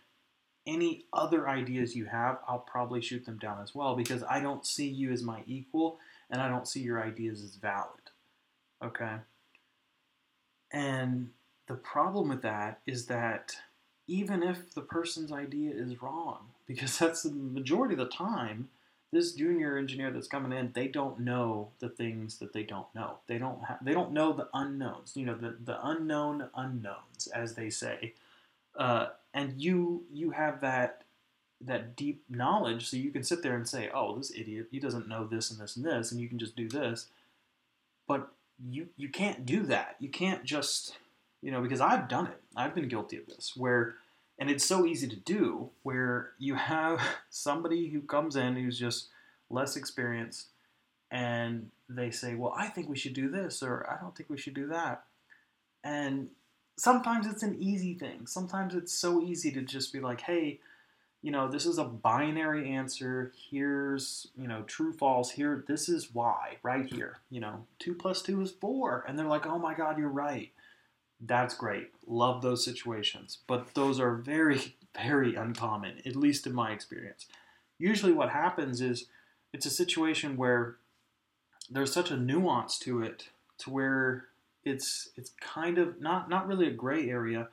any 0.66 1.06
other 1.12 1.48
ideas 1.50 1.96
you 1.96 2.06
have, 2.06 2.40
I'll 2.48 2.60
probably 2.60 3.02
shoot 3.02 3.26
them 3.26 3.38
down 3.38 3.62
as 3.62 3.76
well 3.76 3.96
because 3.96 4.24
I 4.24 4.40
don't 4.40 4.66
see 4.66 4.88
you 4.88 5.12
as 5.12 5.22
my 5.22 5.42
equal 5.46 6.00
and 6.30 6.42
I 6.42 6.48
don't 6.48 6.68
see 6.68 6.80
your 6.80 7.04
ideas 7.04 7.44
as 7.44 7.56
valid. 7.56 8.12
Okay? 8.84 9.16
And 10.72 11.32
the 11.68 11.76
problem 11.76 12.30
with 12.30 12.42
that 12.44 12.80
is 12.86 13.08
that 13.08 13.56
even 14.08 14.44
if 14.44 14.74
the 14.74 14.82
person's 14.82 15.32
idea 15.32 15.72
is 15.74 16.02
wrong, 16.02 16.50
because 16.68 16.98
that's 17.00 17.24
the 17.24 17.32
majority 17.32 17.94
of 17.94 18.00
the 18.00 18.06
time 18.08 18.70
this 19.14 19.34
junior 19.34 19.78
engineer 19.78 20.12
that's 20.12 20.28
coming 20.28 20.58
in 20.58 20.72
they 20.74 20.88
don't 20.88 21.20
know 21.20 21.70
the 21.80 21.88
things 21.88 22.40
that 22.40 22.52
they 22.52 22.64
don't 22.64 22.88
know. 22.94 23.18
They 23.28 23.38
don't 23.38 23.64
have 23.64 23.78
they 23.82 23.94
don't 23.94 24.12
know 24.12 24.34
the 24.34 24.50
unknowns 24.54 25.16
you 25.16 25.26
know 25.26 25.36
the, 25.36 25.56
the 25.64 25.88
unknown 25.88 26.50
unknowns 26.56 27.28
as 27.34 27.54
they 27.54 27.70
say. 27.70 28.14
Uh, 28.76 29.08
and 29.34 29.62
you 29.62 30.04
you 30.12 30.32
have 30.32 30.62
that 30.62 31.04
that 31.62 31.96
deep 31.96 32.24
knowledge 32.28 32.90
so 32.90 32.98
you 32.98 33.12
can 33.12 33.24
sit 33.24 33.42
there 33.42 33.56
and 33.56 33.70
say 33.70 33.90
oh 33.94 34.18
this 34.18 34.32
idiot 34.36 34.68
he 34.72 34.80
doesn't 34.80 35.08
know 35.08 35.26
this 35.26 35.50
and 35.50 35.62
this 35.62 35.78
and 35.78 35.86
this 35.86 36.12
and 36.12 36.20
you 36.20 36.28
can 36.28 36.40
just 36.40 36.56
do 36.56 36.68
this. 36.68 37.08
But 38.08 38.30
you 38.68 38.88
you 38.98 39.10
can't 39.10 39.46
do 39.46 39.64
that. 39.68 39.96
You 40.00 40.10
can't 40.10 40.44
just 40.44 40.98
you 41.44 41.52
know 41.52 41.62
because 41.62 41.82
i've 41.82 42.08
done 42.08 42.28
it 42.28 42.42
i've 42.56 42.74
been 42.74 42.88
guilty 42.88 43.18
of 43.18 43.28
this 43.28 43.54
where 43.56 43.96
and 44.40 44.50
it's 44.50 44.66
so 44.66 44.86
easy 44.86 45.08
to 45.08 45.16
do 45.16 45.70
where 45.84 46.32
you 46.40 46.56
have 46.56 47.00
somebody 47.30 47.90
who 47.90 48.02
comes 48.02 48.36
in 48.36 48.56
who's 48.56 48.80
just 48.80 49.10
less 49.50 49.76
experienced 49.76 50.48
and 51.12 51.70
they 51.88 52.10
say, 52.10 52.34
Well, 52.36 52.54
I 52.58 52.68
think 52.68 52.90
we 52.90 52.98
should 52.98 53.14
do 53.14 53.30
this, 53.30 53.62
or 53.62 53.88
I 53.90 54.02
don't 54.02 54.16
think 54.16 54.30
we 54.30 54.38
should 54.38 54.56
do 54.56 54.68
that. 54.68 55.04
And 55.84 56.30
sometimes 56.76 57.28
it's 57.28 57.44
an 57.44 57.56
easy 57.60 57.94
thing. 57.94 58.26
Sometimes 58.26 58.74
it's 58.74 58.94
so 58.94 59.22
easy 59.22 59.52
to 59.52 59.62
just 59.62 59.94
be 59.94 60.00
like, 60.00 60.22
Hey, 60.22 60.60
you 61.22 61.32
know, 61.32 61.48
this 61.48 61.68
is 61.68 61.78
a 61.78 61.84
binary 61.86 62.70
answer. 62.72 63.32
Here's, 63.50 64.28
you 64.36 64.48
know, 64.48 64.64
true, 64.64 64.92
false. 64.92 65.32
Here, 65.32 65.64
this 65.68 65.88
is 65.88 66.14
why, 66.14 66.58
right 66.64 66.86
here. 66.92 67.20
You 67.30 67.42
know, 67.42 67.66
two 67.80 67.94
plus 67.94 68.22
two 68.22 68.42
is 68.42 68.52
four. 68.52 69.06
And 69.08 69.18
they're 69.18 69.26
like, 69.26 69.46
oh 69.48 69.58
my 69.58 69.74
God, 69.74 69.98
you're 69.98 70.10
right. 70.10 70.52
That's 71.26 71.56
great. 71.56 71.92
Love 72.06 72.42
those 72.42 72.66
situations. 72.66 73.40
But 73.48 73.74
those 73.76 74.00
are 74.00 74.16
very, 74.16 74.76
very 74.96 75.36
uncommon, 75.36 76.02
at 76.06 76.16
least 76.16 76.46
in 76.46 76.54
my 76.54 76.72
experience. 76.72 77.28
Usually, 77.78 78.14
what 78.14 78.30
happens 78.30 78.82
is 78.82 79.08
it's 79.54 79.66
a 79.66 79.72
situation 79.72 80.38
where 80.38 80.78
there's 81.70 81.94
such 81.94 82.12
a 82.12 82.18
nuance 82.18 82.78
to 82.80 83.02
it 83.02 83.30
to 83.60 83.70
where 83.70 84.26
it's 84.64 85.10
it's 85.16 85.32
kind 85.40 85.78
of 85.78 86.02
not 86.02 86.30
not 86.30 86.48
really 86.48 86.68
a 86.68 86.72
gray 86.72 87.10
area 87.10 87.48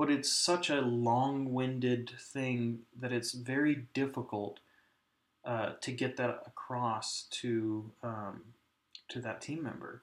but 0.00 0.10
it's 0.10 0.32
such 0.32 0.70
a 0.70 0.80
long-winded 0.80 2.10
thing 2.18 2.78
that 2.98 3.12
it's 3.12 3.32
very 3.32 3.84
difficult 3.92 4.58
uh, 5.44 5.72
to 5.82 5.92
get 5.92 6.16
that 6.16 6.42
across 6.46 7.26
to 7.30 7.90
um, 8.02 8.40
to 9.10 9.20
that 9.20 9.42
team 9.42 9.62
member. 9.62 10.00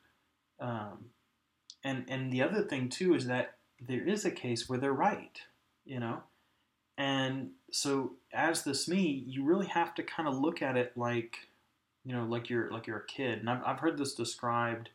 Um, 0.59 1.05
and 1.87 2.05
and 2.09 2.31
the 2.33 2.41
other 2.41 2.61
thing 2.61 2.89
too 2.89 3.15
is 3.15 3.27
that 3.27 3.55
there 3.79 4.05
is 4.05 4.25
a 4.25 4.31
case 4.31 4.67
where 4.67 4.77
they're 4.77 4.91
right, 4.91 5.39
you 5.85 5.99
know. 5.99 6.23
And 6.97 7.51
so 7.71 8.13
as 8.33 8.63
this 8.63 8.87
me, 8.87 9.23
you 9.25 9.43
really 9.45 9.67
have 9.67 9.95
to 9.95 10.03
kind 10.03 10.27
of 10.27 10.35
look 10.35 10.61
at 10.61 10.75
it 10.75 10.97
like, 10.97 11.37
you 12.03 12.13
know, 12.13 12.25
like 12.25 12.49
you're 12.49 12.69
like 12.71 12.87
you're 12.87 12.97
a 12.97 13.05
kid. 13.05 13.39
And 13.39 13.49
I've, 13.49 13.63
I've 13.65 13.79
heard 13.79 13.97
this 13.97 14.13
described. 14.15 14.89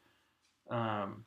Um, 0.68 1.24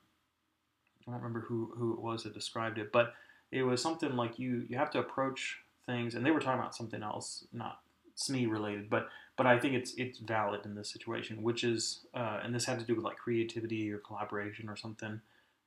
I 1.08 1.12
don't 1.12 1.16
remember 1.16 1.42
who, 1.42 1.72
who 1.78 1.94
it 1.94 2.00
was 2.00 2.24
that 2.24 2.34
described 2.34 2.78
it, 2.78 2.92
but 2.92 3.14
it 3.52 3.64
was 3.64 3.82
something 3.82 4.16
like 4.16 4.38
you 4.38 4.66
you 4.70 4.78
have 4.78 4.92
to 4.92 5.00
approach 5.00 5.60
things, 5.86 6.14
and 6.14 6.26
they 6.26 6.32
were 6.32 6.40
talking 6.40 6.60
about 6.60 6.76
something 6.76 7.02
else, 7.02 7.46
not 7.54 7.80
SME 8.18 8.52
related, 8.52 8.90
but 8.90 9.10
but 9.36 9.48
I 9.48 9.58
think 9.60 9.74
it's 9.74 9.94
it's 9.98 10.20
valid 10.20 10.66
in 10.66 10.76
this 10.76 10.92
situation, 10.92 11.42
which 11.42 11.64
is 11.64 12.02
uh, 12.14 12.42
and 12.44 12.54
this 12.54 12.66
had 12.66 12.80
to 12.80 12.86
do 12.86 12.96
with 12.96 13.06
like 13.06 13.18
creativity 13.18 13.92
or 13.92 13.98
collaboration 13.98 14.70
or 14.70 14.76
something. 14.76 15.22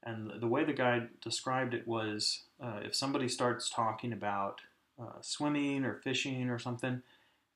And 0.04 0.40
the 0.40 0.46
way 0.46 0.64
the 0.64 0.72
guy 0.72 1.06
described 1.22 1.74
it 1.74 1.86
was 1.86 2.42
uh, 2.62 2.80
if 2.84 2.94
somebody 2.94 3.28
starts 3.28 3.68
talking 3.68 4.12
about 4.12 4.60
uh, 5.00 5.20
swimming 5.20 5.84
or 5.84 5.94
fishing 5.94 6.48
or 6.50 6.58
something, 6.58 7.02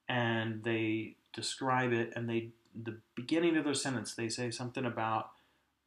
and 0.09 0.63
they 0.63 1.15
describe 1.33 1.93
it, 1.93 2.13
and 2.15 2.29
they 2.29 2.49
the 2.75 2.97
beginning 3.15 3.55
of 3.55 3.65
their 3.65 3.73
sentence 3.73 4.15
they 4.15 4.29
say 4.29 4.49
something 4.49 4.85
about 4.85 5.31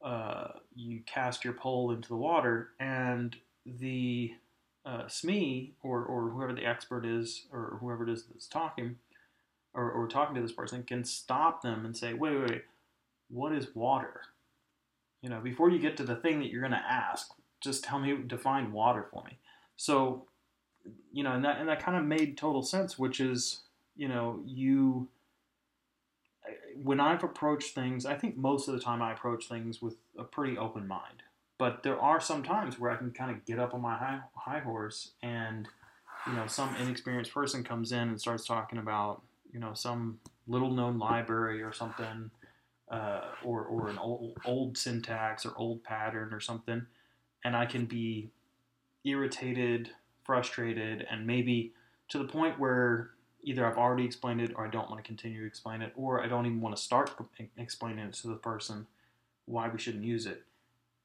uh, 0.01 0.47
you 0.75 1.01
cast 1.05 1.43
your 1.43 1.53
pole 1.53 1.91
into 1.91 2.07
the 2.07 2.15
water, 2.15 2.69
and 2.79 3.35
the 3.65 4.33
uh, 4.87 5.03
SME 5.03 5.71
or, 5.83 6.03
or 6.03 6.29
whoever 6.29 6.53
the 6.53 6.65
expert 6.65 7.05
is 7.05 7.45
or 7.51 7.77
whoever 7.81 8.07
it 8.07 8.09
is 8.09 8.23
that's 8.23 8.47
talking 8.47 8.95
or, 9.73 9.91
or 9.91 10.07
talking 10.07 10.35
to 10.35 10.41
this 10.41 10.53
person 10.53 10.83
can 10.83 11.03
stop 11.03 11.61
them 11.61 11.85
and 11.85 11.95
say, 11.95 12.13
wait, 12.13 12.39
wait, 12.39 12.49
wait, 12.49 12.61
what 13.29 13.53
is 13.53 13.75
water? 13.75 14.21
You 15.27 15.33
know, 15.33 15.41
before 15.41 15.69
you 15.69 15.77
get 15.77 15.97
to 15.97 16.05
the 16.05 16.15
thing 16.15 16.39
that 16.39 16.51
you're 16.51 16.61
going 16.61 16.71
to 16.71 16.77
ask, 16.77 17.33
just 17.59 17.83
tell 17.83 17.99
me, 17.99 18.15
define 18.25 18.71
water 18.71 19.05
for 19.11 19.25
me. 19.25 19.37
So, 19.75 20.25
you 21.11 21.21
know, 21.21 21.33
and 21.33 21.43
that, 21.43 21.59
and 21.59 21.67
that 21.67 21.83
kind 21.83 21.97
of 21.97 22.05
made 22.05 22.37
total 22.37 22.63
sense, 22.63 22.97
which 22.97 23.19
is, 23.19 23.63
you 23.97 24.07
know, 24.07 24.39
you, 24.45 25.09
when 26.81 27.01
I've 27.01 27.25
approached 27.25 27.75
things, 27.75 28.05
I 28.05 28.15
think 28.15 28.37
most 28.37 28.69
of 28.69 28.73
the 28.73 28.79
time 28.79 29.01
I 29.01 29.11
approach 29.11 29.49
things 29.49 29.81
with 29.81 29.95
a 30.17 30.23
pretty 30.23 30.57
open 30.57 30.87
mind. 30.87 31.23
But 31.57 31.83
there 31.83 31.99
are 31.99 32.21
some 32.21 32.41
times 32.41 32.79
where 32.79 32.89
I 32.89 32.95
can 32.95 33.11
kind 33.11 33.29
of 33.29 33.43
get 33.43 33.59
up 33.59 33.73
on 33.73 33.81
my 33.81 33.97
high, 33.97 34.21
high 34.33 34.59
horse 34.59 35.11
and, 35.21 35.67
you 36.25 36.33
know, 36.35 36.47
some 36.47 36.73
inexperienced 36.77 37.33
person 37.33 37.65
comes 37.65 37.91
in 37.91 38.07
and 38.07 38.21
starts 38.21 38.45
talking 38.45 38.79
about, 38.79 39.23
you 39.51 39.59
know, 39.59 39.73
some 39.73 40.21
little 40.47 40.71
known 40.71 40.97
library 40.97 41.61
or 41.61 41.73
something, 41.73 42.31
uh, 42.89 43.21
or, 43.43 43.63
or 43.63 43.89
an 43.89 43.97
old, 43.97 44.37
old 44.45 44.77
syntax 44.77 45.45
or 45.45 45.53
old 45.57 45.83
pattern 45.83 46.33
or 46.33 46.39
something. 46.39 46.85
And 47.43 47.55
I 47.55 47.65
can 47.65 47.85
be 47.85 48.29
irritated, 49.03 49.91
frustrated, 50.23 51.05
and 51.09 51.25
maybe 51.25 51.73
to 52.09 52.17
the 52.17 52.25
point 52.25 52.59
where 52.59 53.11
either 53.43 53.65
I've 53.65 53.77
already 53.77 54.05
explained 54.05 54.41
it 54.41 54.53
or 54.55 54.65
I 54.65 54.69
don't 54.69 54.89
want 54.89 55.03
to 55.03 55.07
continue 55.07 55.41
to 55.41 55.47
explain 55.47 55.81
it, 55.81 55.93
or 55.95 56.23
I 56.23 56.27
don't 56.27 56.45
even 56.45 56.61
want 56.61 56.75
to 56.75 56.81
start 56.81 57.11
explaining 57.57 58.05
it 58.05 58.13
to 58.13 58.27
the 58.27 58.35
person 58.35 58.87
why 59.45 59.69
we 59.69 59.79
shouldn't 59.79 60.03
use 60.03 60.25
it 60.25 60.43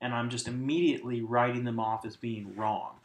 and 0.02 0.12
I'm 0.12 0.28
just 0.28 0.48
immediately 0.48 1.22
writing 1.22 1.64
them 1.64 1.78
off 1.78 2.04
as 2.04 2.16
being 2.16 2.54
wrong. 2.56 2.96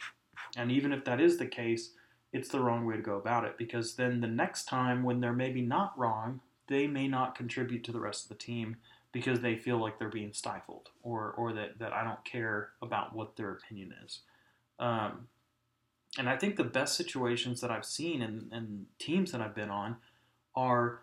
And 0.58 0.72
even 0.72 0.92
if 0.92 1.06
that 1.06 1.22
is 1.22 1.38
the 1.38 1.46
case, 1.46 1.92
it's 2.34 2.50
the 2.50 2.60
wrong 2.60 2.86
way 2.86 2.96
to 2.96 3.02
go 3.02 3.16
about 3.16 3.46
it 3.46 3.58
because 3.58 3.96
then 3.96 4.20
the 4.20 4.28
next 4.28 4.66
time 4.66 5.04
when 5.04 5.22
they're 5.22 5.32
maybe 5.32 5.62
not 5.62 5.98
wrong, 5.98 6.42
they 6.68 6.88
may 6.88 7.08
not 7.08 7.36
contribute 7.36 7.84
to 7.86 7.92
the 7.92 8.00
rest 8.00 8.24
of 8.24 8.30
the 8.30 8.36
team 8.36 8.78
because 9.12 9.40
they 9.40 9.56
feel 9.56 9.78
like 9.78 9.98
they're 9.98 10.10
being 10.10 10.34
stifled 10.34 10.90
or, 11.02 11.32
or 11.32 11.54
that, 11.54 11.80
that 11.80 11.94
I 11.94 12.04
don't 12.04 12.24
care 12.24 12.70
about 12.82 13.16
what 13.16 13.36
their 13.36 13.52
opinion 13.52 13.94
is. 14.06 14.20
Um, 14.80 15.28
and 16.18 16.30
I 16.30 16.38
think 16.38 16.56
the 16.56 16.64
best 16.64 16.96
situations 16.96 17.62
that 17.62 17.72
I've 17.72 17.86
seen 17.86 18.22
in, 18.22 18.50
in 18.52 18.86
teams 19.00 19.32
that 19.32 19.42
I've 19.42 19.56
been 19.56 19.70
on 19.70 19.98
are 20.56 21.02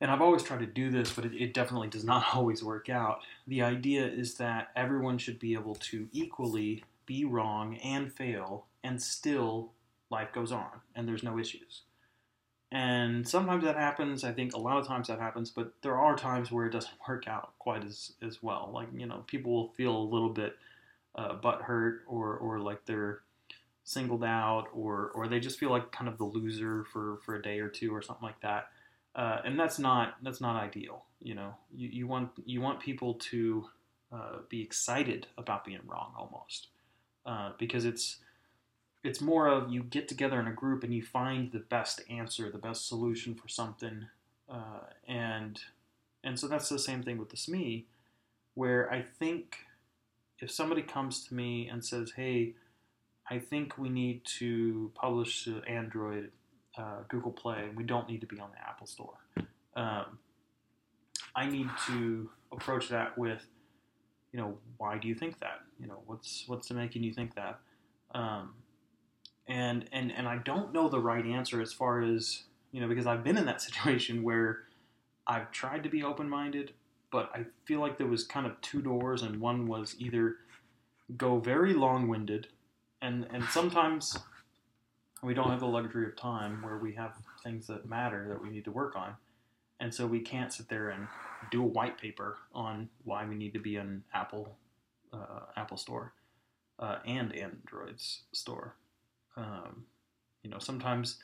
and 0.00 0.10
I've 0.10 0.20
always 0.20 0.42
tried 0.42 0.58
to 0.58 0.66
do 0.66 0.90
this, 0.90 1.12
but 1.12 1.24
it, 1.24 1.32
it, 1.34 1.54
definitely 1.54 1.88
does 1.88 2.04
not 2.04 2.26
always 2.34 2.62
work 2.62 2.90
out. 2.90 3.20
The 3.46 3.62
idea 3.62 4.06
is 4.06 4.34
that 4.34 4.68
everyone 4.76 5.16
should 5.18 5.38
be 5.38 5.54
able 5.54 5.76
to 5.76 6.08
equally 6.12 6.84
be 7.06 7.24
wrong 7.24 7.76
and 7.76 8.12
fail, 8.12 8.66
and 8.82 9.00
still 9.00 9.72
life 10.10 10.32
goes 10.32 10.52
on, 10.52 10.68
and 10.94 11.08
there's 11.08 11.22
no 11.22 11.38
issues. 11.38 11.82
And 12.74 13.26
sometimes 13.26 13.64
that 13.64 13.76
happens. 13.76 14.24
I 14.24 14.32
think 14.32 14.54
a 14.54 14.58
lot 14.58 14.78
of 14.78 14.86
times 14.86 15.08
that 15.08 15.20
happens, 15.20 15.50
but 15.50 15.72
there 15.82 15.96
are 15.96 16.16
times 16.16 16.50
where 16.50 16.66
it 16.66 16.72
doesn't 16.72 16.92
work 17.08 17.28
out 17.28 17.52
quite 17.58 17.84
as, 17.84 18.12
as 18.20 18.42
well. 18.42 18.70
Like, 18.74 18.88
you 18.92 19.06
know, 19.06 19.24
people 19.26 19.52
will 19.52 19.68
feel 19.68 19.96
a 19.96 19.98
little 19.98 20.30
bit 20.30 20.56
uh, 21.14 21.36
butthurt 21.36 22.00
or, 22.06 22.36
or 22.36 22.58
like 22.58 22.84
they're 22.84 23.20
singled 23.84 24.24
out 24.24 24.66
or, 24.74 25.12
or 25.14 25.28
they 25.28 25.38
just 25.40 25.58
feel 25.58 25.70
like 25.70 25.92
kind 25.92 26.08
of 26.08 26.18
the 26.18 26.24
loser 26.24 26.84
for, 26.92 27.18
for 27.24 27.36
a 27.36 27.42
day 27.42 27.60
or 27.60 27.68
two 27.68 27.94
or 27.94 28.02
something 28.02 28.26
like 28.26 28.40
that 28.40 28.68
uh, 29.14 29.38
and 29.44 29.58
that's 29.58 29.78
not 29.78 30.16
that's 30.22 30.40
not 30.40 30.60
ideal. 30.60 31.04
You 31.22 31.34
know, 31.34 31.54
you, 31.72 31.88
you 31.88 32.06
want 32.06 32.30
you 32.44 32.60
want 32.60 32.80
people 32.80 33.14
to 33.14 33.66
uh, 34.12 34.38
be 34.48 34.62
excited 34.62 35.26
about 35.38 35.64
being 35.64 35.80
wrong 35.86 36.12
almost, 36.18 36.68
uh, 37.24 37.52
because 37.58 37.84
it's 37.84 38.18
it's 39.04 39.20
more 39.20 39.46
of 39.46 39.70
you 39.70 39.82
get 39.82 40.08
together 40.08 40.40
in 40.40 40.48
a 40.48 40.52
group 40.52 40.82
and 40.82 40.92
you 40.92 41.02
find 41.02 41.52
the 41.52 41.58
best 41.58 42.00
answer, 42.08 42.50
the 42.50 42.58
best 42.58 42.88
solution 42.88 43.34
for 43.34 43.48
something, 43.48 44.06
uh, 44.50 44.80
and 45.06 45.60
and 46.24 46.40
so 46.40 46.48
that's 46.48 46.70
the 46.70 46.78
same 46.78 47.02
thing 47.02 47.18
with 47.18 47.28
the 47.28 47.36
SME, 47.36 47.84
where 48.54 48.90
I 48.90 49.02
think 49.02 49.58
if 50.40 50.50
somebody 50.50 50.82
comes 50.82 51.24
to 51.26 51.34
me 51.34 51.68
and 51.68 51.84
says, 51.84 52.12
"Hey," 52.16 52.54
I 53.30 53.38
think 53.38 53.78
we 53.78 53.90
need 53.90 54.24
to 54.38 54.90
publish 54.94 55.44
to 55.44 55.62
Android 55.62 56.30
uh, 56.76 57.02
Google 57.08 57.32
Play, 57.32 57.64
and 57.64 57.76
we 57.76 57.84
don't 57.84 58.08
need 58.08 58.20
to 58.22 58.26
be 58.26 58.40
on 58.40 58.50
the 58.52 58.68
Apple 58.68 58.86
Store. 58.86 59.18
Um, 59.76 60.18
I 61.36 61.46
need 61.46 61.68
to 61.88 62.30
approach 62.52 62.88
that 62.88 63.18
with, 63.18 63.44
you 64.32 64.38
know, 64.38 64.56
why 64.78 64.98
do 64.98 65.08
you 65.08 65.14
think 65.14 65.40
that? 65.40 65.60
You 65.78 65.88
know, 65.88 66.02
what's 66.06 66.44
what's 66.46 66.70
making 66.70 67.02
you 67.02 67.12
think 67.12 67.34
that? 67.34 67.58
Um, 68.14 68.54
and 69.46 69.88
and 69.92 70.12
and 70.12 70.26
I 70.26 70.38
don't 70.38 70.72
know 70.72 70.88
the 70.88 71.00
right 71.00 71.24
answer 71.24 71.60
as 71.60 71.72
far 71.72 72.02
as 72.02 72.44
you 72.72 72.80
know 72.80 72.88
because 72.88 73.06
I've 73.06 73.24
been 73.24 73.36
in 73.36 73.46
that 73.46 73.62
situation 73.68 74.22
where 74.22 74.60
I've 75.26 75.50
tried 75.50 75.82
to 75.84 75.88
be 75.88 76.02
open 76.02 76.28
minded, 76.28 76.72
but 77.10 77.30
I 77.34 77.46
feel 77.64 77.80
like 77.80 77.98
there 77.98 78.06
was 78.06 78.24
kind 78.24 78.46
of 78.46 78.60
two 78.60 78.82
doors, 78.82 79.22
and 79.22 79.40
one 79.40 79.66
was 79.66 79.96
either 79.98 80.36
go 81.16 81.38
very 81.38 81.74
long 81.74 82.08
winded, 82.08 82.48
and 83.00 83.26
and 83.32 83.44
sometimes 83.44 84.18
we 85.22 85.34
don't 85.34 85.50
have 85.50 85.60
the 85.60 85.66
luxury 85.66 86.06
of 86.06 86.16
time 86.16 86.62
where 86.62 86.76
we 86.76 86.92
have 86.92 87.14
things 87.42 87.66
that 87.66 87.88
matter 87.88 88.26
that 88.28 88.42
we 88.42 88.50
need 88.50 88.64
to 88.64 88.70
work 88.70 88.94
on. 88.94 89.14
And 89.80 89.92
so 89.92 90.06
we 90.06 90.20
can't 90.20 90.52
sit 90.52 90.68
there 90.68 90.90
and 90.90 91.08
do 91.50 91.62
a 91.62 91.66
white 91.66 91.98
paper 91.98 92.38
on 92.54 92.88
why 93.04 93.26
we 93.26 93.34
need 93.34 93.52
to 93.54 93.58
be 93.58 93.76
an 93.76 94.04
Apple 94.12 94.56
uh, 95.12 95.46
Apple 95.56 95.76
Store 95.76 96.12
uh, 96.78 96.98
and 97.06 97.32
Android's 97.32 98.22
store. 98.32 98.76
Um, 99.36 99.86
you 100.42 100.50
know, 100.50 100.58
sometimes 100.58 101.18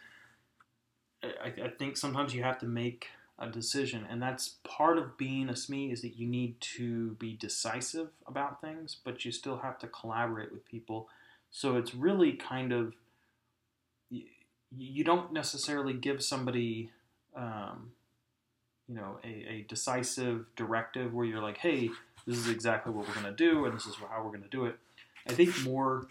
I, 1.23 1.52
I, 1.64 1.69
think 1.79 1.97
sometimes 1.97 2.35
you 2.35 2.43
have 2.43 2.59
to 2.59 2.67
make 2.67 3.09
a 3.38 3.49
decision, 3.49 4.07
and 4.09 4.21
that's 4.21 4.57
part 4.64 4.99
of 4.99 5.17
being 5.17 5.49
a 5.49 5.52
SME 5.52 5.93
is 5.93 6.02
that 6.02 6.17
you 6.17 6.26
need 6.26 6.61
to 6.61 7.12
be 7.12 7.35
decisive 7.35 8.09
about 8.26 8.61
things, 8.61 8.97
but 9.05 9.25
you 9.25 9.33
still 9.33 9.59
have 9.59 9.79
to 9.81 9.87
collaborate 9.87 10.50
with 10.52 10.67
people. 10.67 11.09
So 11.50 11.76
it's 11.76 11.95
really 11.95 12.33
kind 12.33 12.73
of 12.73 12.95
you 14.76 15.02
don't 15.05 15.33
necessarily 15.33 15.93
give 15.93 16.23
somebody, 16.23 16.90
um, 17.35 17.90
you 18.88 18.95
know, 18.95 19.19
a, 19.25 19.29
a, 19.29 19.67
decisive 19.69 20.47
directive 20.55 21.12
where 21.12 21.26
you're 21.26 21.43
like, 21.43 21.59
hey, 21.59 21.90
this 22.26 22.37
is 22.37 22.49
exactly 22.49 22.93
what 22.93 23.07
we're 23.07 23.14
going 23.14 23.26
to 23.26 23.33
do, 23.33 23.64
and 23.64 23.75
this 23.75 23.87
is 23.87 23.97
how 23.97 24.23
we're 24.23 24.31
going 24.31 24.43
to 24.43 24.49
do 24.49 24.67
it. 24.67 24.76
I 25.29 25.33
think 25.33 25.64
more 25.64 26.07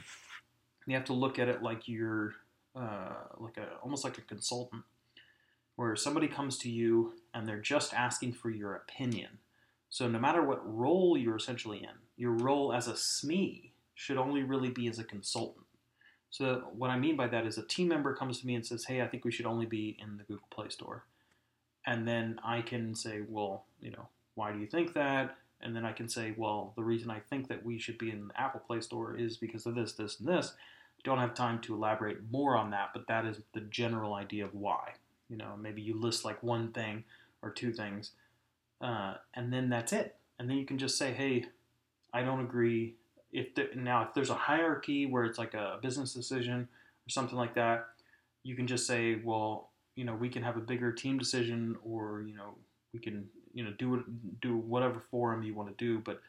you 0.89 0.97
have 0.97 1.05
to 1.05 1.13
look 1.13 1.39
at 1.39 1.47
it 1.47 1.61
like 1.61 1.87
you're 1.87 2.33
uh, 2.75 3.13
like 3.37 3.57
a 3.57 3.77
almost 3.81 4.03
like 4.03 4.17
a 4.17 4.21
consultant, 4.21 4.83
where 5.75 5.95
somebody 5.95 6.27
comes 6.27 6.57
to 6.59 6.69
you 6.69 7.13
and 7.33 7.47
they're 7.47 7.59
just 7.59 7.93
asking 7.93 8.33
for 8.33 8.49
your 8.49 8.75
opinion. 8.75 9.39
So 9.89 10.07
no 10.07 10.19
matter 10.19 10.43
what 10.43 10.61
role 10.65 11.17
you're 11.17 11.37
essentially 11.37 11.79
in, 11.79 11.95
your 12.15 12.31
role 12.31 12.73
as 12.73 12.87
a 12.87 12.93
SME 12.93 13.71
should 13.95 14.17
only 14.17 14.43
really 14.43 14.69
be 14.69 14.87
as 14.87 14.99
a 14.99 15.03
consultant. 15.03 15.65
So 16.29 16.69
what 16.73 16.89
I 16.89 16.99
mean 16.99 17.15
by 17.15 17.27
that 17.27 17.47
is 17.47 17.57
a 17.57 17.65
team 17.65 17.87
member 17.87 18.13
comes 18.13 18.39
to 18.39 18.47
me 18.47 18.55
and 18.55 18.65
says, 18.65 18.85
"Hey, 18.85 19.01
I 19.01 19.07
think 19.07 19.25
we 19.25 19.31
should 19.31 19.47
only 19.47 19.65
be 19.65 19.97
in 19.99 20.17
the 20.17 20.23
Google 20.23 20.47
Play 20.51 20.69
Store," 20.69 21.05
and 21.85 22.07
then 22.07 22.39
I 22.43 22.61
can 22.61 22.93
say, 22.93 23.21
"Well, 23.27 23.65
you 23.81 23.91
know, 23.91 24.09
why 24.35 24.51
do 24.51 24.59
you 24.59 24.67
think 24.67 24.93
that?" 24.93 25.37
And 25.61 25.75
then 25.75 25.85
I 25.85 25.91
can 25.91 26.07
say, 26.07 26.33
"Well, 26.37 26.73
the 26.75 26.83
reason 26.83 27.09
I 27.09 27.19
think 27.19 27.47
that 27.47 27.65
we 27.65 27.79
should 27.79 27.97
be 27.97 28.11
in 28.11 28.27
the 28.27 28.39
Apple 28.39 28.61
Play 28.61 28.81
Store 28.81 29.17
is 29.17 29.37
because 29.37 29.65
of 29.65 29.75
this, 29.75 29.93
this, 29.93 30.19
and 30.19 30.27
this." 30.27 30.53
Don't 31.03 31.19
have 31.19 31.33
time 31.33 31.59
to 31.61 31.75
elaborate 31.75 32.17
more 32.31 32.57
on 32.57 32.71
that, 32.71 32.89
but 32.93 33.07
that 33.07 33.25
is 33.25 33.37
the 33.53 33.61
general 33.61 34.13
idea 34.13 34.45
of 34.45 34.53
why. 34.53 34.93
You 35.29 35.37
know, 35.37 35.55
maybe 35.57 35.81
you 35.81 35.99
list 35.99 36.25
like 36.25 36.41
one 36.43 36.71
thing 36.71 37.03
or 37.41 37.51
two 37.51 37.71
things, 37.71 38.11
uh, 38.81 39.15
and 39.33 39.53
then 39.53 39.69
that's 39.69 39.93
it. 39.93 40.15
And 40.37 40.49
then 40.49 40.57
you 40.57 40.65
can 40.65 40.77
just 40.77 40.97
say, 40.97 41.13
"Hey, 41.13 41.45
I 42.13 42.23
don't 42.23 42.41
agree." 42.41 42.95
If 43.31 43.49
now 43.75 44.03
if 44.03 44.13
there's 44.13 44.29
a 44.29 44.35
hierarchy 44.35 45.05
where 45.05 45.23
it's 45.23 45.37
like 45.37 45.53
a 45.53 45.79
business 45.81 46.13
decision 46.13 46.67
or 47.07 47.09
something 47.09 47.37
like 47.37 47.53
that, 47.55 47.87
you 48.43 48.55
can 48.55 48.67
just 48.67 48.87
say, 48.87 49.15
"Well, 49.23 49.69
you 49.95 50.03
know, 50.03 50.15
we 50.15 50.29
can 50.29 50.43
have 50.43 50.57
a 50.57 50.61
bigger 50.61 50.91
team 50.91 51.17
decision, 51.17 51.77
or 51.83 52.23
you 52.27 52.35
know, 52.35 52.55
we 52.93 52.99
can 52.99 53.29
you 53.53 53.63
know 53.63 53.71
do 53.77 54.03
do 54.41 54.57
whatever 54.57 55.01
forum 55.11 55.43
you 55.43 55.53
want 55.53 55.69
to 55.69 55.85
do." 55.85 55.99
But 55.99 56.21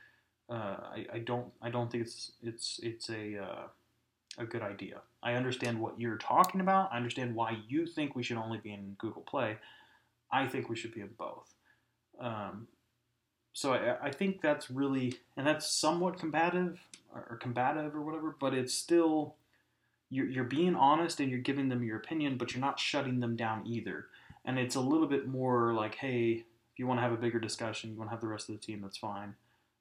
uh, 0.51 0.77
I, 0.95 1.07
I 1.15 1.19
don't 1.21 1.47
I 1.63 1.71
don't 1.71 1.91
think 1.91 2.05
it's 2.05 2.33
it's 2.43 2.81
it's 2.83 3.09
a 3.09 3.39
uh, 3.39 3.67
a 4.39 4.45
good 4.45 4.63
idea. 4.63 5.01
I 5.23 5.35
understand 5.35 5.81
what 5.81 6.01
you're 6.01 6.17
talking 6.17 6.61
about. 6.61 6.91
I 6.93 6.97
understand 6.97 7.35
why 7.35 7.59
you 7.69 7.87
think 7.87 8.15
we 8.15 8.23
should 8.23 8.37
only 8.37 8.59
be 8.59 8.73
in 8.73 8.97
Google 8.99 9.23
Play. 9.23 9.59
I 10.33 10.47
think 10.47 10.69
we 10.69 10.77
should 10.77 10.95
be 10.95 11.01
in 11.01 11.11
both. 11.19 11.55
Um, 12.21 12.69
so 13.53 13.75
I, 13.75 14.07
I, 14.07 14.11
think 14.11 14.41
that's 14.41 14.71
really, 14.71 15.15
and 15.37 15.47
that's 15.47 15.69
somewhat 15.71 16.19
combative 16.19 16.81
or 17.15 17.37
combative 17.41 17.95
or 17.95 18.03
whatever, 18.03 18.37
but 18.39 18.55
it's 18.55 18.75
still, 18.75 19.35
you're, 20.11 20.27
you're 20.27 20.45
being 20.45 20.77
honest 20.77 21.19
and 21.19 21.31
you're 21.31 21.41
giving 21.41 21.69
them 21.69 21.83
your 21.83 21.97
opinion, 21.97 22.37
but 22.37 22.53
you're 22.53 22.61
not 22.61 22.79
shutting 22.79 23.21
them 23.21 23.37
down 23.37 23.67
either. 23.67 24.07
And 24.45 24.59
it's 24.59 24.77
a 24.77 24.81
little 24.81 25.07
bit 25.07 25.27
more 25.27 25.75
like, 25.75 25.97
hey, 25.97 26.45
if 26.73 26.79
you 26.79 26.87
want 26.87 26.99
to 26.99 27.03
have 27.03 27.13
a 27.13 27.17
bigger 27.17 27.41
discussion, 27.41 27.91
you 27.91 27.99
want 27.99 28.11
to 28.11 28.15
have 28.15 28.21
the 28.21 28.29
rest 28.29 28.49
of 28.49 28.55
the 28.55 28.65
team, 28.65 28.81
that's 28.83 28.99
fine. 28.99 29.35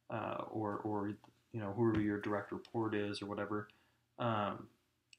Uh, 0.10 0.44
or, 0.50 0.78
or, 0.78 1.12
you 1.54 1.60
know, 1.60 1.74
whoever 1.76 2.02
your 2.02 2.20
direct 2.20 2.52
report 2.52 2.96
is 2.96 3.22
or 3.22 3.28
whatever. 3.28 3.68
Um, 4.20 4.68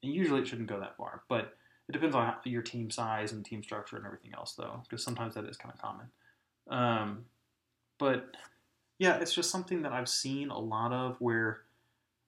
and 0.02 0.14
usually 0.14 0.40
it 0.42 0.47
shouldn't 0.47 0.69
go 0.69 0.80
that 0.80 0.97
far, 0.97 1.23
but 1.28 1.54
it 1.88 1.92
depends 1.92 2.14
on 2.14 2.35
your 2.45 2.62
team 2.62 2.90
size 2.90 3.33
and 3.33 3.45
team 3.45 3.62
structure 3.62 3.97
and 3.97 4.07
everything 4.07 4.33
else, 4.35 4.54
though, 4.54 4.83
because 4.88 5.02
sometimes 5.02 5.35
that 5.35 5.45
is 5.45 5.57
kind 5.57 5.75
of 5.75 5.80
common. 5.80 6.07
Um, 6.69 7.25
but 7.99 8.37
yeah, 8.99 9.19
it's 9.19 9.35
just 9.35 9.50
something 9.50 9.83
that 9.83 9.92
I've 9.92 10.09
seen 10.09 10.50
a 10.50 10.59
lot 10.59 10.92
of 10.92 11.16
where, 11.19 11.62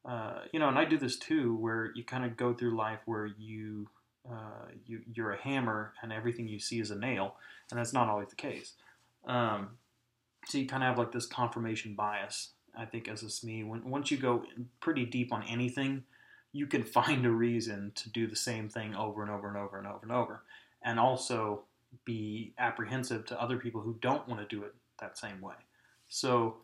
uh, 0.04 0.40
you 0.52 0.58
know, 0.58 0.68
and 0.68 0.78
I 0.78 0.84
do 0.84 0.98
this 0.98 1.16
too, 1.16 1.54
where 1.56 1.92
you 1.94 2.02
kind 2.02 2.24
of 2.24 2.36
go 2.36 2.52
through 2.52 2.76
life 2.76 3.00
where 3.04 3.26
you, 3.26 3.88
uh, 4.28 4.66
you 4.86 5.00
you're 5.12 5.32
a 5.32 5.40
hammer 5.40 5.92
and 6.02 6.12
everything 6.12 6.48
you 6.48 6.58
see 6.58 6.80
is 6.80 6.90
a 6.90 6.98
nail, 6.98 7.36
and 7.70 7.78
that's 7.78 7.92
not 7.92 8.08
always 8.08 8.28
the 8.28 8.36
case. 8.36 8.72
Um, 9.26 9.70
so 10.46 10.58
you 10.58 10.66
kind 10.66 10.82
of 10.82 10.88
have 10.88 10.98
like 10.98 11.12
this 11.12 11.26
confirmation 11.26 11.94
bias, 11.94 12.50
I 12.76 12.84
think, 12.84 13.08
as 13.08 13.22
a 13.22 13.26
SME. 13.26 13.66
When 13.66 13.88
once 13.88 14.10
you 14.10 14.16
go 14.16 14.44
pretty 14.80 15.04
deep 15.04 15.32
on 15.32 15.44
anything, 15.44 16.04
you 16.52 16.66
can 16.66 16.82
find 16.82 17.24
a 17.26 17.30
reason 17.30 17.92
to 17.94 18.10
do 18.10 18.26
the 18.26 18.36
same 18.36 18.68
thing 18.68 18.94
over 18.94 19.22
and 19.22 19.30
over 19.30 19.48
and 19.48 19.56
over 19.56 19.78
and 19.78 19.86
over 19.86 20.00
and 20.02 20.12
over, 20.12 20.42
and 20.82 21.00
also 21.00 21.62
be 22.04 22.52
apprehensive 22.58 23.26
to 23.26 23.40
other 23.40 23.58
people 23.58 23.80
who 23.80 23.96
don't 24.00 24.28
want 24.28 24.40
to 24.40 24.56
do 24.56 24.62
it 24.62 24.74
that 25.00 25.18
same 25.18 25.40
way. 25.40 25.54
So, 26.08 26.58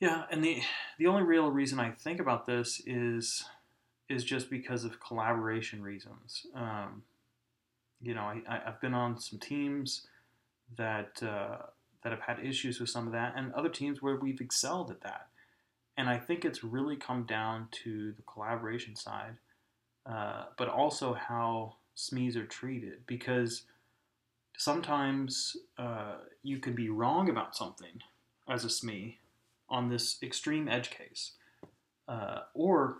yeah, 0.00 0.24
and 0.30 0.42
the 0.42 0.62
the 0.98 1.06
only 1.06 1.22
real 1.22 1.50
reason 1.50 1.78
I 1.78 1.90
think 1.90 2.20
about 2.20 2.46
this 2.46 2.80
is 2.86 3.44
is 4.08 4.24
just 4.24 4.50
because 4.50 4.84
of 4.84 5.00
collaboration 5.00 5.82
reasons. 5.82 6.46
Um, 6.54 7.02
you 8.02 8.14
know, 8.14 8.22
I, 8.22 8.62
I've 8.66 8.80
been 8.80 8.94
on 8.94 9.20
some 9.20 9.38
teams 9.38 10.06
that 10.76 11.22
uh, 11.22 11.66
that 12.02 12.12
have 12.12 12.20
had 12.20 12.44
issues 12.44 12.80
with 12.80 12.90
some 12.90 13.06
of 13.06 13.12
that, 13.12 13.34
and 13.36 13.52
other 13.52 13.68
teams 13.68 14.00
where 14.02 14.16
we've 14.16 14.40
excelled 14.40 14.90
at 14.90 15.02
that. 15.02 15.28
And 16.00 16.08
I 16.08 16.16
think 16.16 16.46
it's 16.46 16.64
really 16.64 16.96
come 16.96 17.24
down 17.24 17.68
to 17.82 18.12
the 18.12 18.22
collaboration 18.22 18.96
side, 18.96 19.36
uh, 20.06 20.44
but 20.56 20.66
also 20.66 21.12
how 21.12 21.76
SMEs 21.94 22.36
are 22.36 22.46
treated 22.46 23.06
because 23.06 23.64
sometimes 24.56 25.58
uh, 25.76 26.14
you 26.42 26.58
can 26.58 26.74
be 26.74 26.88
wrong 26.88 27.28
about 27.28 27.54
something 27.54 28.00
as 28.48 28.64
a 28.64 28.68
SME 28.68 29.16
on 29.68 29.90
this 29.90 30.16
extreme 30.22 30.68
edge 30.68 30.88
case. 30.88 31.32
Uh, 32.08 32.44
or 32.54 32.96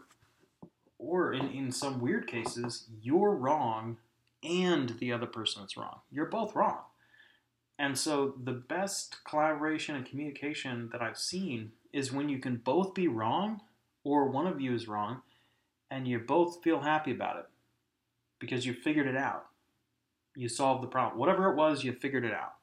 or 0.99 1.33
in, 1.33 1.51
in 1.53 1.73
some 1.73 2.03
weird 2.03 2.27
cases, 2.27 2.85
you're 3.01 3.35
wrong 3.35 3.97
and 4.43 4.91
the 4.99 5.11
other 5.11 5.27
person 5.27 5.65
is 5.65 5.75
wrong. 5.75 6.01
You're 6.11 6.27
both 6.27 6.55
wrong. 6.55 6.81
And 7.79 7.97
so 7.97 8.35
the 8.45 8.53
best 8.53 9.25
collaboration 9.25 9.97
and 9.97 10.05
communication 10.05 10.91
that 10.93 11.01
I've 11.01 11.17
seen 11.17 11.73
is 11.93 12.13
when 12.13 12.29
you 12.29 12.39
can 12.39 12.57
both 12.57 12.95
be 12.95 13.09
wrong 13.09 13.61
or 14.05 14.29
one 14.29 14.47
of 14.47 14.61
you 14.61 14.75
is 14.75 14.89
wrong 14.89 15.23
and 15.91 16.07
you 16.07 16.19
both 16.19 16.63
feel 16.63 16.81
happy 16.81 17.11
about 17.11 17.39
it 17.39 17.47
because 18.39 18.65
you 18.65 18.73
figured 18.73 19.07
it 19.07 19.17
out. 19.17 19.47
You 20.37 20.49
solved 20.49 20.83
the 20.83 20.89
problem. 20.89 21.19
Whatever 21.19 21.51
it 21.51 21.57
was, 21.57 21.85
you 21.85 21.93
figured 21.93 22.25
it 22.25 22.33
out. 22.33 22.55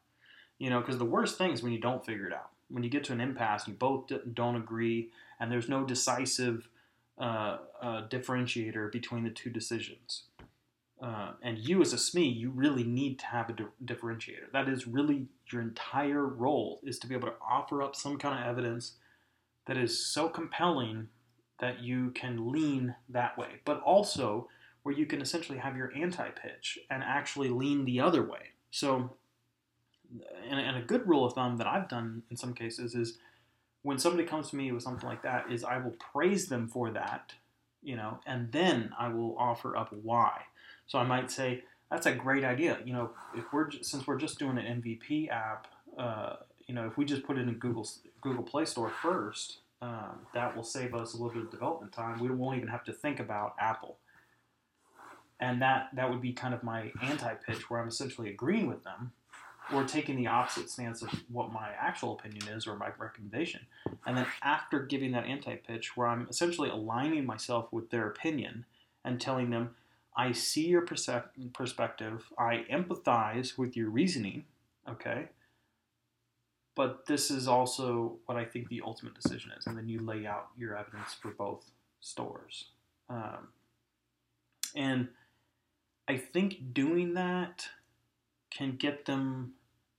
You 0.57 0.69
know, 0.69 0.79
because 0.79 0.97
the 0.97 1.05
worst 1.05 1.37
thing 1.37 1.51
is 1.51 1.61
when 1.61 1.73
you 1.73 1.79
don't 1.79 2.05
figure 2.05 2.27
it 2.27 2.33
out. 2.33 2.49
When 2.69 2.83
you 2.83 2.89
get 2.89 3.03
to 3.05 3.13
an 3.13 3.21
impasse, 3.21 3.65
and 3.65 3.73
you 3.73 3.77
both 3.77 4.11
don't 4.33 4.55
agree, 4.55 5.11
and 5.39 5.51
there's 5.51 5.69
no 5.69 5.85
decisive 5.85 6.67
uh, 7.19 7.57
uh, 7.81 8.07
differentiator 8.07 8.91
between 8.91 9.23
the 9.23 9.29
two 9.29 9.49
decisions. 9.49 10.23
Uh, 11.01 11.33
and 11.43 11.59
you 11.59 11.81
as 11.81 11.93
a 11.93 11.97
SME, 11.97 12.35
you 12.35 12.49
really 12.49 12.83
need 12.83 13.19
to 13.19 13.25
have 13.27 13.49
a 13.49 13.53
di- 13.53 13.63
differentiator. 13.85 14.51
That 14.51 14.67
is 14.67 14.87
really 14.87 15.27
your 15.51 15.61
entire 15.61 16.25
role 16.25 16.79
is 16.83 16.97
to 16.99 17.07
be 17.07 17.13
able 17.13 17.27
to 17.27 17.35
offer 17.47 17.83
up 17.83 17.95
some 17.95 18.17
kind 18.17 18.39
of 18.39 18.45
evidence 18.49 18.93
that 19.67 19.77
is 19.77 20.03
so 20.06 20.30
compelling 20.30 21.10
that 21.60 21.82
you 21.82 22.12
can 22.12 22.51
lean 22.51 22.95
that 23.10 23.38
way, 23.38 23.62
but 23.65 23.82
also 23.82 24.47
where 24.84 24.95
you 24.95 25.06
can 25.06 25.21
essentially 25.21 25.58
have 25.58 25.75
your 25.75 25.91
anti 25.95 26.30
pitch 26.30 26.80
and 26.89 27.03
actually 27.03 27.49
lean 27.49 27.86
the 27.86 27.99
other 27.99 28.23
way. 28.23 28.51
So, 28.71 29.17
and, 30.49 30.77
a 30.77 30.82
good 30.82 31.08
rule 31.08 31.25
of 31.25 31.34
thumb 31.34 31.58
that 31.58 31.67
I've 31.67 31.89
done 31.89 32.23
in 32.30 32.38
some 32.38 32.53
cases 32.53 32.95
is 32.95 33.17
when 33.82 33.97
somebody 33.97 34.27
comes 34.27 34.49
to 34.49 34.56
me 34.56 34.71
with 34.71 34.84
something 34.84 35.08
like 35.08 35.23
that, 35.23 35.51
is 35.51 35.63
I 35.63 35.77
will 35.77 35.95
praise 36.13 36.47
them 36.47 36.67
for 36.67 36.91
that, 36.91 37.34
you 37.82 37.95
know, 37.95 38.19
and 38.25 38.51
then 38.51 38.91
I 38.97 39.10
will 39.10 39.36
offer 39.38 39.75
up 39.75 39.91
why. 39.91 40.41
So 40.88 40.99
I 40.99 41.03
might 41.03 41.32
say, 41.32 41.63
that's 41.91 42.06
a 42.06 42.13
great 42.13 42.43
idea. 42.43 42.80
You 42.86 42.93
know, 42.93 43.12
if 43.36 43.45
we're 43.51 43.71
since 43.82 44.06
we're 44.08 44.17
just 44.17 44.39
doing 44.39 44.58
an 44.58 44.82
MVP 44.82 45.30
app, 45.30 45.67
uh, 45.97 46.36
you 46.67 46.75
know, 46.75 46.86
if 46.86 46.97
we 46.97 47.06
just 47.06 47.23
put 47.23 47.38
it 47.38 47.47
in 47.47 47.53
Google 47.56 47.88
Google 48.21 48.43
Play 48.43 48.65
Store 48.65 48.91
first, 49.01 49.60
um, 49.82 50.19
that 50.34 50.56
will 50.56 50.63
save 50.63 50.93
us 50.93 51.13
a 51.13 51.17
little 51.17 51.34
bit 51.34 51.43
of 51.43 51.51
development 51.51 51.93
time. 51.93 52.19
We 52.19 52.30
won't 52.30 52.58
even 52.58 52.69
have 52.69 52.84
to 52.86 52.93
think 52.93 53.19
about 53.19 53.56
Apple. 53.60 53.97
And 55.39 55.62
that 55.62 55.89
that 55.93 56.10
would 56.10 56.21
be 56.21 56.34
kind 56.34 56.53
of 56.53 56.63
my 56.63 56.91
anti-pitch, 57.01 57.69
where 57.69 57.80
I'm 57.80 57.88
essentially 57.88 58.30
agreeing 58.30 58.67
with 58.67 58.84
them, 58.84 59.12
or 59.71 59.84
taking 59.84 60.15
the 60.17 60.27
opposite 60.27 60.69
stance 60.69 61.01
of 61.01 61.10
what 61.32 61.51
my 61.51 61.69
actual 61.80 62.13
opinion 62.13 62.47
is 62.47 62.65
or 62.65 62.75
my 62.75 62.89
recommendation. 62.97 63.62
And 64.06 64.17
then 64.17 64.25
after 64.41 64.80
giving 64.80 65.12
that 65.12 65.25
anti-pitch, 65.25 65.95
where 65.95 66.08
I'm 66.08 66.27
essentially 66.30 66.69
aligning 66.69 67.25
myself 67.25 67.71
with 67.71 67.91
their 67.91 68.08
opinion 68.08 68.65
and 69.06 69.21
telling 69.21 69.51
them, 69.51 69.75
I 70.15 70.32
see 70.32 70.67
your 70.67 70.82
perspective, 70.82 72.32
I 72.39 72.65
empathize 72.71 73.58
with 73.58 73.77
your 73.77 73.89
reasoning, 73.89 74.45
okay? 74.89 75.27
But 76.77 77.07
this 77.07 77.31
is 77.31 77.47
also 77.47 78.17
what 78.27 78.37
I 78.37 78.45
think 78.45 78.69
the 78.69 78.83
ultimate 78.85 79.15
decision 79.15 79.51
is. 79.57 79.65
And 79.65 79.75
then 79.75 79.89
you 79.89 79.99
lay 79.99 80.27
out 80.27 80.49
your 80.55 80.77
evidence 80.77 81.15
for 81.19 81.31
both 81.31 81.71
stores. 81.99 82.65
Um, 83.09 83.49
and 84.75 85.07
I 86.07 86.17
think 86.17 86.73
doing 86.73 87.15
that 87.15 87.67
can 88.51 88.75
get 88.77 89.05
them 89.05 89.53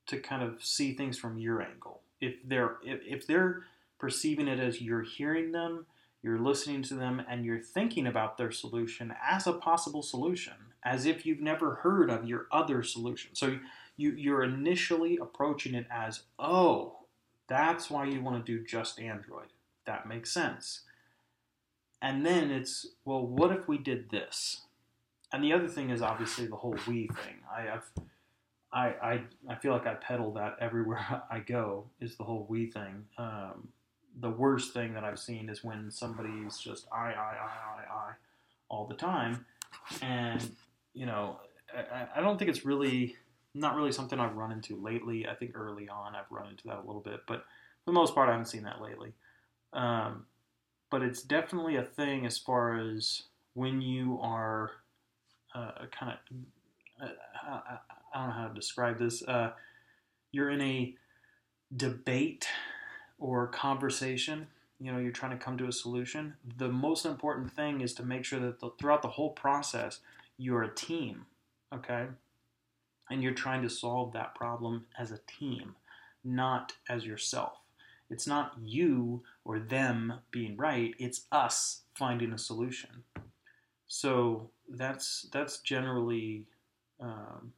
to 0.07 0.19
kind 0.19 0.43
of 0.43 0.65
see 0.65 0.95
things 0.95 1.19
from 1.19 1.37
your 1.37 1.61
angle. 1.61 2.01
If 2.21 2.37
they're 2.45 2.77
if, 2.85 3.01
if 3.05 3.27
they're 3.27 3.65
perceiving 3.99 4.47
it 4.47 4.61
as 4.61 4.81
you're 4.81 5.03
hearing 5.03 5.51
them, 5.51 5.87
you're 6.23 6.39
listening 6.39 6.83
to 6.85 6.95
them, 6.95 7.23
and 7.29 7.45
you're 7.45 7.61
thinking 7.61 8.07
about 8.07 8.39
their 8.39 8.51
solution 8.53 9.15
as 9.29 9.47
a 9.47 9.53
possible 9.53 10.03
solution, 10.03 10.55
as 10.85 11.07
if 11.07 11.27
you've 11.27 11.41
never 11.41 11.77
heard 11.77 12.09
of 12.09 12.27
your 12.27 12.47
other 12.51 12.83
solution. 12.83 13.35
So 13.35 13.59
you 13.99 14.13
you're 14.13 14.43
initially 14.43 15.19
approaching 15.21 15.75
it 15.75 15.87
as, 15.91 16.23
oh, 16.39 17.01
that's 17.49 17.91
why 17.91 18.07
you 18.07 18.23
want 18.23 18.45
to 18.45 18.53
do 18.59 18.65
just 18.65 18.99
Android. 18.99 19.49
That 19.85 20.09
makes 20.09 20.31
sense. 20.31 20.81
And 22.01 22.25
then 22.25 22.51
it's, 22.51 22.87
well, 23.05 23.27
what 23.27 23.53
if 23.53 23.69
we 23.69 23.77
did 23.77 24.11
this? 24.11 24.63
and 25.33 25.45
the 25.45 25.53
other 25.53 25.69
thing 25.69 25.91
is 25.91 26.03
obviously 26.03 26.47
the 26.47 26.57
whole 26.57 26.77
we 26.87 27.07
thing. 27.09 27.37
I, 27.55 27.69
I've 27.69 27.91
I, 28.73 28.87
I 29.03 29.23
I 29.49 29.55
feel 29.57 29.73
like 29.73 29.87
I 29.87 29.95
peddle 29.95 30.33
that 30.35 30.57
everywhere 30.61 31.23
I 31.31 31.41
go 31.41 31.87
is 32.01 32.17
the 32.17 32.25
whole 32.25 32.47
we 32.49 32.67
thing. 32.67 33.05
Um, 33.17 33.69
the 34.21 34.31
worst 34.31 34.73
thing 34.73 34.95
that 34.95 35.05
I've 35.05 35.19
seen 35.19 35.49
is 35.49 35.63
when 35.63 35.91
somebody's 35.91 36.59
just 36.59 36.87
I 36.93 36.97
I 36.97 37.11
I 37.11 37.93
I 37.93 37.95
I 37.95 38.13
all 38.69 38.87
the 38.87 38.95
time, 38.95 39.45
and 40.03 40.51
you 40.95 41.07
know 41.07 41.41
I, 41.75 42.07
I 42.17 42.21
don't 42.21 42.39
think 42.39 42.51
it's 42.51 42.65
really 42.65 43.17
not 43.55 43.75
really 43.75 43.93
something 43.93 44.19
I've 44.21 44.37
run 44.37 44.53
into 44.53 44.77
lately. 44.77 45.27
I 45.27 45.35
think 45.35 45.53
early 45.55 45.89
on 45.89 46.15
I've 46.15 46.31
run 46.31 46.49
into 46.49 46.67
that 46.67 46.79
a 46.79 46.87
little 46.87 47.01
bit, 47.01 47.21
but 47.27 47.45
for 47.85 47.87
the 47.87 47.93
most 47.93 48.15
part 48.15 48.29
I 48.29 48.33
haven't 48.33 48.47
seen 48.47 48.65
that 48.65 48.81
lately. 48.81 49.13
Um, 49.73 50.27
but 50.91 51.03
it's 51.03 51.23
definitely 51.23 51.77
a 51.77 51.83
thing 51.83 52.27
as 52.27 52.39
far 52.39 52.79
as 52.79 53.25
when 53.55 53.81
you 53.81 54.19
are 54.23 54.71
uh, 55.55 55.73
kind 55.91 56.13
of 56.13 56.37
uh, 57.03 57.13
I, 57.47 57.79
I, 58.15 58.19
don't 58.19 58.29
know 58.29 58.35
how 58.35 58.49
to 58.49 58.55
describe 58.55 58.99
this. 58.99 59.23
Uh, 59.23 59.53
you're 60.33 60.51
in 60.51 60.61
a 60.61 60.95
debate 61.77 62.49
or 63.19 63.47
conversation. 63.49 64.47
You 64.81 64.93
know, 64.93 64.99
you're 64.99 65.13
trying 65.13 65.37
to 65.37 65.45
come 65.45 65.59
to 65.59 65.67
a 65.67 65.73
solution. 65.73 66.35
The 66.57 66.69
most 66.69 67.05
important 67.05 67.53
thing 67.53 67.81
is 67.81 67.95
to 67.95 68.05
make 68.05 68.25
sure 68.25 68.41
that 68.41 68.61
the, 68.61 68.71
throughout 68.79 69.03
the 69.03 69.09
whole 69.09 69.31
process, 69.31 70.01
you're 70.37 70.63
a 70.63 70.75
team. 70.75 71.27
Okay, 71.75 72.07
and 73.11 73.23
you're 73.23 73.33
trying 73.33 73.63
to 73.63 73.71
solve 73.71 74.13
that 74.13 74.35
problem 74.35 74.87
as 74.99 75.11
a 75.11 75.21
team, 75.27 75.77
not 76.25 76.73
as 76.89 77.07
yourself. 77.07 77.59
It's 78.11 78.27
not 78.27 78.55
you 78.63 79.23
or 79.45 79.59
them 79.59 80.15
being 80.31 80.57
right, 80.57 80.95
it's 80.99 81.27
us 81.31 81.83
finding 81.95 82.33
a 82.33 82.39
solution. 82.39 83.05
So 83.87 84.51
that's 84.69 85.27
that's 85.33 85.61
generally, 85.61 86.47
um, 87.01 87.53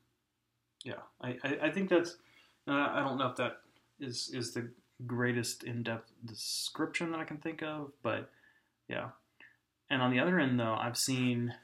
yeah. 0.85 1.03
I, 1.21 1.37
I, 1.43 1.59
I, 1.65 1.71
think 1.71 1.89
that's. 1.89 2.17
Uh, 2.69 2.73
I 2.73 3.01
don't 3.01 3.19
know 3.19 3.27
if 3.27 3.37
that 3.37 3.59
is 4.01 4.31
is 4.33 4.53
the 4.53 4.71
greatest 5.07 5.65
in 5.65 5.83
depth 5.83 6.13
description 6.25 7.11
that 7.13 7.21
I 7.21 7.25
can 7.25 7.39
think 7.39 7.63
of, 7.63 7.93
but 8.03 8.31
yeah. 8.89 9.09
And 9.89 10.03
on 10.03 10.13
the 10.13 10.21
other 10.21 10.39
end, 10.39 10.59
though, 10.59 10.77
I've 10.81 10.97
seen 10.97 11.55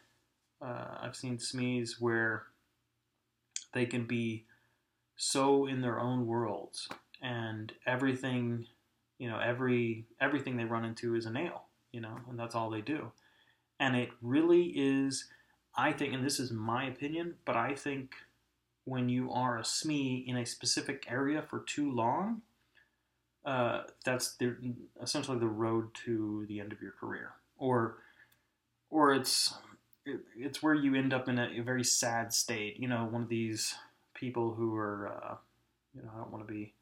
uh, 0.61 0.99
I've 1.01 1.17
seen 1.17 1.39
SMEs 1.39 2.01
where 2.01 2.45
they 3.77 3.87
can 3.87 4.07
be 4.07 4.47
so 5.17 5.67
in 5.67 5.81
their 5.81 6.01
own 6.01 6.27
worlds, 6.27 6.89
and 7.23 7.73
everything, 7.87 8.67
you 9.19 9.29
know, 9.29 9.39
every 9.39 10.07
everything 10.21 10.57
they 10.57 10.65
run 10.65 10.85
into 10.85 11.15
is 11.15 11.27
a 11.27 11.31
nail, 11.31 11.65
you 11.93 12.01
know, 12.01 12.17
and 12.29 12.39
that's 12.39 12.55
all 12.55 12.71
they 12.71 12.81
do. 12.81 13.13
And 13.79 13.95
it 13.95 14.11
really 14.23 14.73
is, 14.75 15.27
I 15.77 15.93
think, 15.93 16.15
and 16.15 16.25
this 16.25 16.41
is 16.41 16.51
my 16.51 16.87
opinion, 16.87 17.35
but 17.45 17.57
I 17.57 17.75
think 17.75 18.15
when 18.85 19.09
you 19.09 19.31
are 19.31 19.59
a 19.59 19.63
SME 19.63 20.27
in 20.27 20.37
a 20.37 20.47
specific 20.47 21.07
area 21.11 21.43
for 21.43 21.61
too 21.61 21.91
long, 21.91 22.43
uh, 23.45 23.83
that's 24.05 24.37
the, 24.37 24.57
essentially 25.03 25.39
the 25.39 25.47
road 25.47 25.89
to 26.07 26.47
the 26.49 26.61
end 26.61 26.73
of 26.73 26.81
your 26.81 26.93
career, 26.93 27.33
or 27.59 27.99
or 28.91 29.13
it's 29.13 29.53
it, 29.53 29.66
it's 30.37 30.63
where 30.63 30.75
you 30.75 30.95
end 30.95 31.13
up 31.13 31.29
in 31.29 31.39
a, 31.39 31.49
a, 31.59 31.63
very 31.63 31.85
sad 31.85 32.33
state. 32.33 32.79
You 32.79 32.89
know, 32.89 33.09
one 33.11 33.23
of 33.23 33.29
these 33.29 33.75
people 34.15 34.55
who 34.55 34.75
are, 34.77 35.09
uh, 35.09 35.35
you 35.95 36.03
know, 36.03 36.11
I 36.15 36.19
don't 36.19 36.31
want 36.31 36.47
to 36.47 36.53
be 36.53 36.75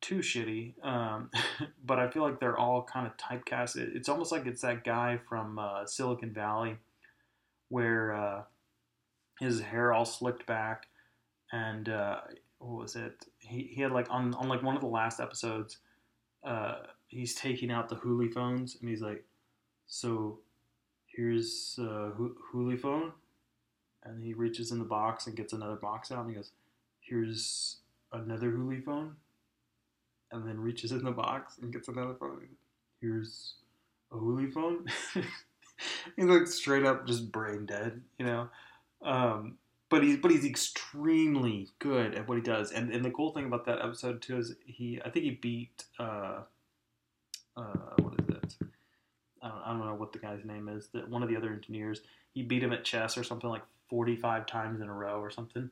too 0.00 0.18
shitty, 0.18 0.74
um, 0.84 1.30
but 1.84 1.98
I 1.98 2.10
feel 2.10 2.22
like 2.22 2.40
they're 2.40 2.58
all 2.58 2.82
kind 2.82 3.06
of 3.06 3.16
typecast. 3.16 3.76
It, 3.76 3.90
it's 3.94 4.08
almost 4.08 4.32
like 4.32 4.46
it's 4.46 4.62
that 4.62 4.84
guy 4.84 5.18
from 5.28 5.58
uh, 5.58 5.86
Silicon 5.86 6.32
Valley 6.32 6.76
where 7.68 8.12
uh, 8.12 8.42
his 9.40 9.60
hair 9.60 9.92
all 9.92 10.04
slicked 10.04 10.46
back, 10.46 10.88
and 11.52 11.88
uh, 11.88 12.20
what 12.58 12.82
was 12.82 12.96
it? 12.96 13.24
He, 13.38 13.70
he 13.72 13.80
had 13.80 13.92
like 13.92 14.08
on, 14.10 14.34
on 14.34 14.48
like 14.48 14.62
one 14.62 14.74
of 14.74 14.82
the 14.82 14.88
last 14.88 15.20
episodes, 15.20 15.78
uh, 16.44 16.74
he's 17.08 17.34
taking 17.34 17.70
out 17.70 17.88
the 17.88 17.96
Hooli 17.96 18.32
phones, 18.32 18.76
and 18.80 18.90
he's 18.90 19.00
like, 19.00 19.24
"So, 19.86 20.40
here's 21.14 21.76
a 21.78 22.12
Hooli 22.52 22.80
phone," 22.80 23.12
and 24.04 24.22
he 24.22 24.34
reaches 24.34 24.72
in 24.72 24.78
the 24.78 24.84
box 24.84 25.26
and 25.26 25.36
gets 25.36 25.52
another 25.52 25.76
box 25.76 26.10
out, 26.10 26.20
and 26.20 26.30
he 26.30 26.36
goes, 26.36 26.52
"Here's 27.00 27.76
another 28.12 28.50
Hooli 28.50 28.84
phone." 28.84 29.16
and 30.32 30.48
then 30.48 30.58
reaches 30.58 30.92
in 30.92 31.04
the 31.04 31.12
box 31.12 31.58
and 31.58 31.72
gets 31.72 31.88
another 31.88 32.14
phone. 32.14 32.48
Here's 33.00 33.54
a 34.10 34.16
Hooli 34.16 34.52
phone. 34.52 34.86
he's 36.16 36.24
like 36.24 36.46
straight 36.46 36.84
up 36.84 37.06
just 37.06 37.30
brain 37.30 37.66
dead, 37.66 38.00
you 38.18 38.26
know. 38.26 38.48
Um, 39.02 39.58
but 39.90 40.02
he's 40.02 40.16
but 40.16 40.30
he's 40.30 40.44
extremely 40.44 41.68
good 41.78 42.14
at 42.14 42.28
what 42.28 42.36
he 42.38 42.42
does. 42.42 42.72
And 42.72 42.90
and 42.90 43.04
the 43.04 43.10
cool 43.10 43.32
thing 43.32 43.44
about 43.44 43.66
that 43.66 43.80
episode 43.80 44.22
too 44.22 44.38
is 44.38 44.54
he 44.64 45.00
I 45.04 45.10
think 45.10 45.24
he 45.24 45.32
beat 45.32 45.84
uh, 45.98 46.40
uh, 47.56 47.94
what 47.98 48.14
is 48.14 48.18
it? 48.20 48.21
I 49.42 49.48
don't, 49.48 49.62
I 49.64 49.68
don't 49.70 49.86
know 49.86 49.94
what 49.94 50.12
the 50.12 50.18
guy's 50.18 50.44
name 50.44 50.68
is. 50.68 50.88
That 50.94 51.08
one 51.08 51.22
of 51.22 51.28
the 51.28 51.36
other 51.36 51.52
engineers 51.52 52.00
he 52.32 52.42
beat 52.42 52.62
him 52.62 52.72
at 52.72 52.84
chess 52.84 53.18
or 53.18 53.24
something 53.24 53.50
like 53.50 53.62
forty 53.88 54.16
five 54.16 54.46
times 54.46 54.80
in 54.80 54.88
a 54.88 54.94
row 54.94 55.20
or 55.20 55.30
something. 55.30 55.70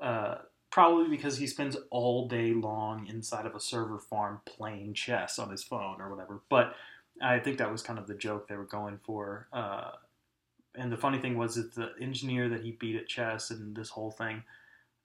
Uh, 0.00 0.36
probably 0.70 1.08
because 1.08 1.38
he 1.38 1.46
spends 1.46 1.76
all 1.90 2.28
day 2.28 2.52
long 2.52 3.06
inside 3.06 3.46
of 3.46 3.54
a 3.54 3.60
server 3.60 3.98
farm 3.98 4.40
playing 4.44 4.92
chess 4.92 5.38
on 5.38 5.50
his 5.50 5.62
phone 5.64 6.00
or 6.00 6.10
whatever. 6.10 6.40
But 6.50 6.74
I 7.22 7.38
think 7.38 7.58
that 7.58 7.72
was 7.72 7.82
kind 7.82 7.98
of 7.98 8.06
the 8.06 8.14
joke 8.14 8.46
they 8.46 8.56
were 8.56 8.64
going 8.64 8.98
for. 9.02 9.48
Uh, 9.52 9.92
and 10.74 10.92
the 10.92 10.98
funny 10.98 11.18
thing 11.18 11.38
was 11.38 11.54
that 11.54 11.74
the 11.74 11.92
engineer 12.00 12.50
that 12.50 12.62
he 12.62 12.72
beat 12.72 12.96
at 12.96 13.08
chess 13.08 13.50
and 13.50 13.74
this 13.74 13.88
whole 13.88 14.10
thing, 14.10 14.42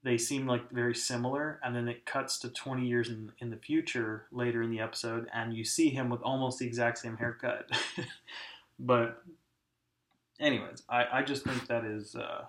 they 0.03 0.17
seem 0.17 0.47
like 0.47 0.71
very 0.71 0.95
similar. 0.95 1.59
And 1.63 1.75
then 1.75 1.87
it 1.87 2.05
cuts 2.05 2.39
to 2.39 2.49
20 2.49 2.85
years 2.85 3.09
in, 3.09 3.31
in 3.39 3.49
the 3.49 3.57
future 3.57 4.25
later 4.31 4.61
in 4.63 4.71
the 4.71 4.79
episode, 4.79 5.27
and 5.33 5.53
you 5.53 5.63
see 5.63 5.89
him 5.89 6.09
with 6.09 6.21
almost 6.21 6.59
the 6.59 6.67
exact 6.67 6.97
same 6.99 7.17
haircut. 7.17 7.69
but, 8.79 9.23
anyways, 10.39 10.83
I, 10.89 11.05
I 11.11 11.21
just 11.23 11.43
think 11.43 11.67
that 11.67 11.85
is. 11.85 12.15
Uh, 12.15 12.45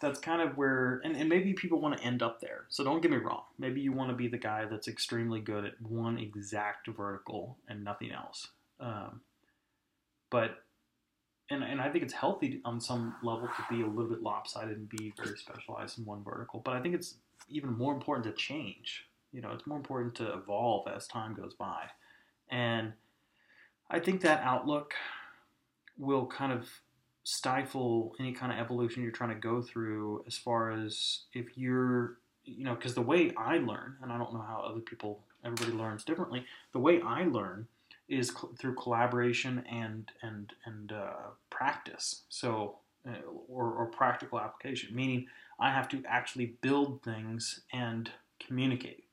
that's 0.00 0.20
kind 0.20 0.42
of 0.42 0.56
where 0.58 1.00
and, 1.04 1.16
and 1.16 1.28
maybe 1.28 1.54
people 1.54 1.80
want 1.80 1.96
to 1.96 2.04
end 2.04 2.22
up 2.22 2.40
there 2.40 2.64
so 2.68 2.84
don't 2.84 3.00
get 3.00 3.10
me 3.10 3.16
wrong 3.16 3.42
maybe 3.58 3.80
you 3.80 3.92
want 3.92 4.10
to 4.10 4.16
be 4.16 4.28
the 4.28 4.36
guy 4.36 4.66
that's 4.66 4.88
extremely 4.88 5.40
good 5.40 5.64
at 5.64 5.80
one 5.80 6.18
exact 6.18 6.86
vertical 6.88 7.56
and 7.68 7.82
nothing 7.82 8.12
else 8.12 8.48
um, 8.78 9.20
but 10.28 10.58
and, 11.50 11.62
and 11.62 11.80
i 11.80 11.88
think 11.88 12.04
it's 12.04 12.14
healthy 12.14 12.60
on 12.64 12.80
some 12.80 13.14
level 13.22 13.48
to 13.48 13.74
be 13.74 13.82
a 13.82 13.86
little 13.86 14.10
bit 14.10 14.22
lopsided 14.22 14.76
and 14.76 14.88
be 14.88 15.12
very 15.16 15.36
specialized 15.36 15.98
in 15.98 16.04
one 16.04 16.22
vertical 16.22 16.60
but 16.64 16.74
i 16.74 16.80
think 16.80 16.94
it's 16.94 17.16
even 17.48 17.76
more 17.76 17.92
important 17.92 18.24
to 18.24 18.32
change. 18.32 19.06
You 19.32 19.42
know 19.42 19.50
it's 19.52 19.66
more 19.66 19.76
important 19.76 20.14
to 20.16 20.32
evolve 20.32 20.88
as 20.88 21.06
time 21.06 21.34
goes 21.34 21.54
by. 21.54 21.84
And 22.50 22.92
i 23.90 23.98
think 23.98 24.20
that 24.22 24.40
outlook 24.42 24.94
will 25.98 26.26
kind 26.26 26.52
of 26.52 26.68
stifle 27.24 28.14
any 28.20 28.32
kind 28.32 28.52
of 28.52 28.58
evolution 28.58 29.02
you're 29.02 29.12
trying 29.12 29.34
to 29.34 29.40
go 29.40 29.60
through 29.60 30.22
as 30.26 30.36
far 30.36 30.70
as 30.70 31.24
if 31.34 31.46
you're 31.56 32.18
you 32.44 32.64
know 32.64 32.74
because 32.74 32.94
the 32.94 33.02
way 33.02 33.32
i 33.36 33.58
learn 33.58 33.96
and 34.00 34.12
i 34.12 34.18
don't 34.18 34.32
know 34.32 34.44
how 34.46 34.64
other 34.64 34.78
people 34.80 35.24
everybody 35.44 35.72
learns 35.72 36.04
differently 36.04 36.44
the 36.72 36.78
way 36.78 37.00
i 37.02 37.24
learn 37.24 37.66
is 38.08 38.28
cl- 38.28 38.54
through 38.58 38.74
collaboration 38.74 39.64
and 39.70 40.10
and 40.22 40.52
and 40.64 40.92
uh, 40.92 41.30
practice. 41.50 42.22
So 42.28 42.76
uh, 43.06 43.12
or, 43.48 43.72
or 43.72 43.86
practical 43.86 44.40
application 44.40 44.92
meaning 44.94 45.26
i 45.60 45.70
have 45.70 45.88
to 45.88 46.02
actually 46.08 46.56
build 46.60 47.02
things 47.02 47.60
and 47.72 48.10
communicate. 48.40 49.04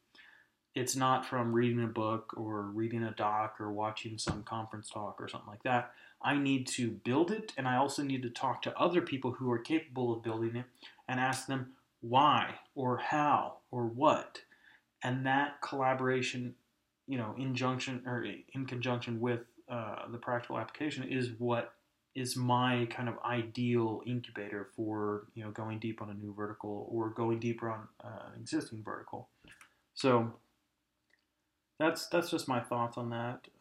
It's 0.75 0.95
not 0.95 1.25
from 1.25 1.53
reading 1.53 1.84
a 1.84 1.88
book 1.88 2.34
or 2.36 2.63
reading 2.63 3.03
a 3.03 3.12
doc 3.12 3.58
or 3.60 3.71
watching 3.71 4.17
some 4.17 4.43
conference 4.43 4.89
talk 4.89 5.17
or 5.19 5.27
something 5.27 5.49
like 5.49 5.63
that. 5.63 5.91
I 6.21 6.38
need 6.38 6.67
to 6.67 6.89
build 6.89 7.32
it, 7.32 7.51
and 7.58 7.67
I 7.67 7.75
also 7.75 8.01
need 8.01 8.23
to 8.23 8.29
talk 8.29 8.62
to 8.63 8.77
other 8.79 9.01
people 9.01 9.32
who 9.32 9.51
are 9.51 9.60
capable 9.60 10.13
of 10.13 10.23
building 10.23 10.56
it 10.56 10.65
and 11.08 11.19
ask 11.19 11.45
them 11.45 11.73
why 12.01 12.56
or 12.75 12.97
how 12.97 13.58
or 13.69 13.86
what. 13.86 14.41
And 15.03 15.25
that 15.25 15.62
collaboration, 15.62 16.56
you 17.08 17.18
know, 17.18 17.36
in 17.38 17.56
junction 17.56 18.02
or 18.06 18.26
in 18.54 18.66
conjunction 18.66 19.20
with 19.20 19.42
uh, 19.70 20.08
the 20.12 20.18
practical 20.18 20.58
application 20.58 21.04
is 21.04 21.32
what 21.38 21.74
is 22.16 22.36
my 22.38 22.88
kind 22.92 23.10
of 23.10 23.16
ideal 23.26 24.02
incubator 24.06 24.70
for 24.76 25.24
you 25.34 25.44
know 25.44 25.50
going 25.52 25.80
deep 25.80 26.02
on 26.02 26.10
a 26.10 26.13
new 26.13 26.34
vertical 26.34 26.88
or 26.92 27.10
going 27.10 27.39
deeper 27.39 27.70
on 27.70 27.88
uh, 28.04 28.28
an 28.34 28.42
existing 28.42 28.84
vertical. 28.84 29.30
So 29.96 30.34
that's 31.80 32.08
that's 32.08 32.30
just 32.30 32.48
my 32.48 32.60
thoughts 32.60 32.98
on 32.98 33.10
that. 33.10 33.48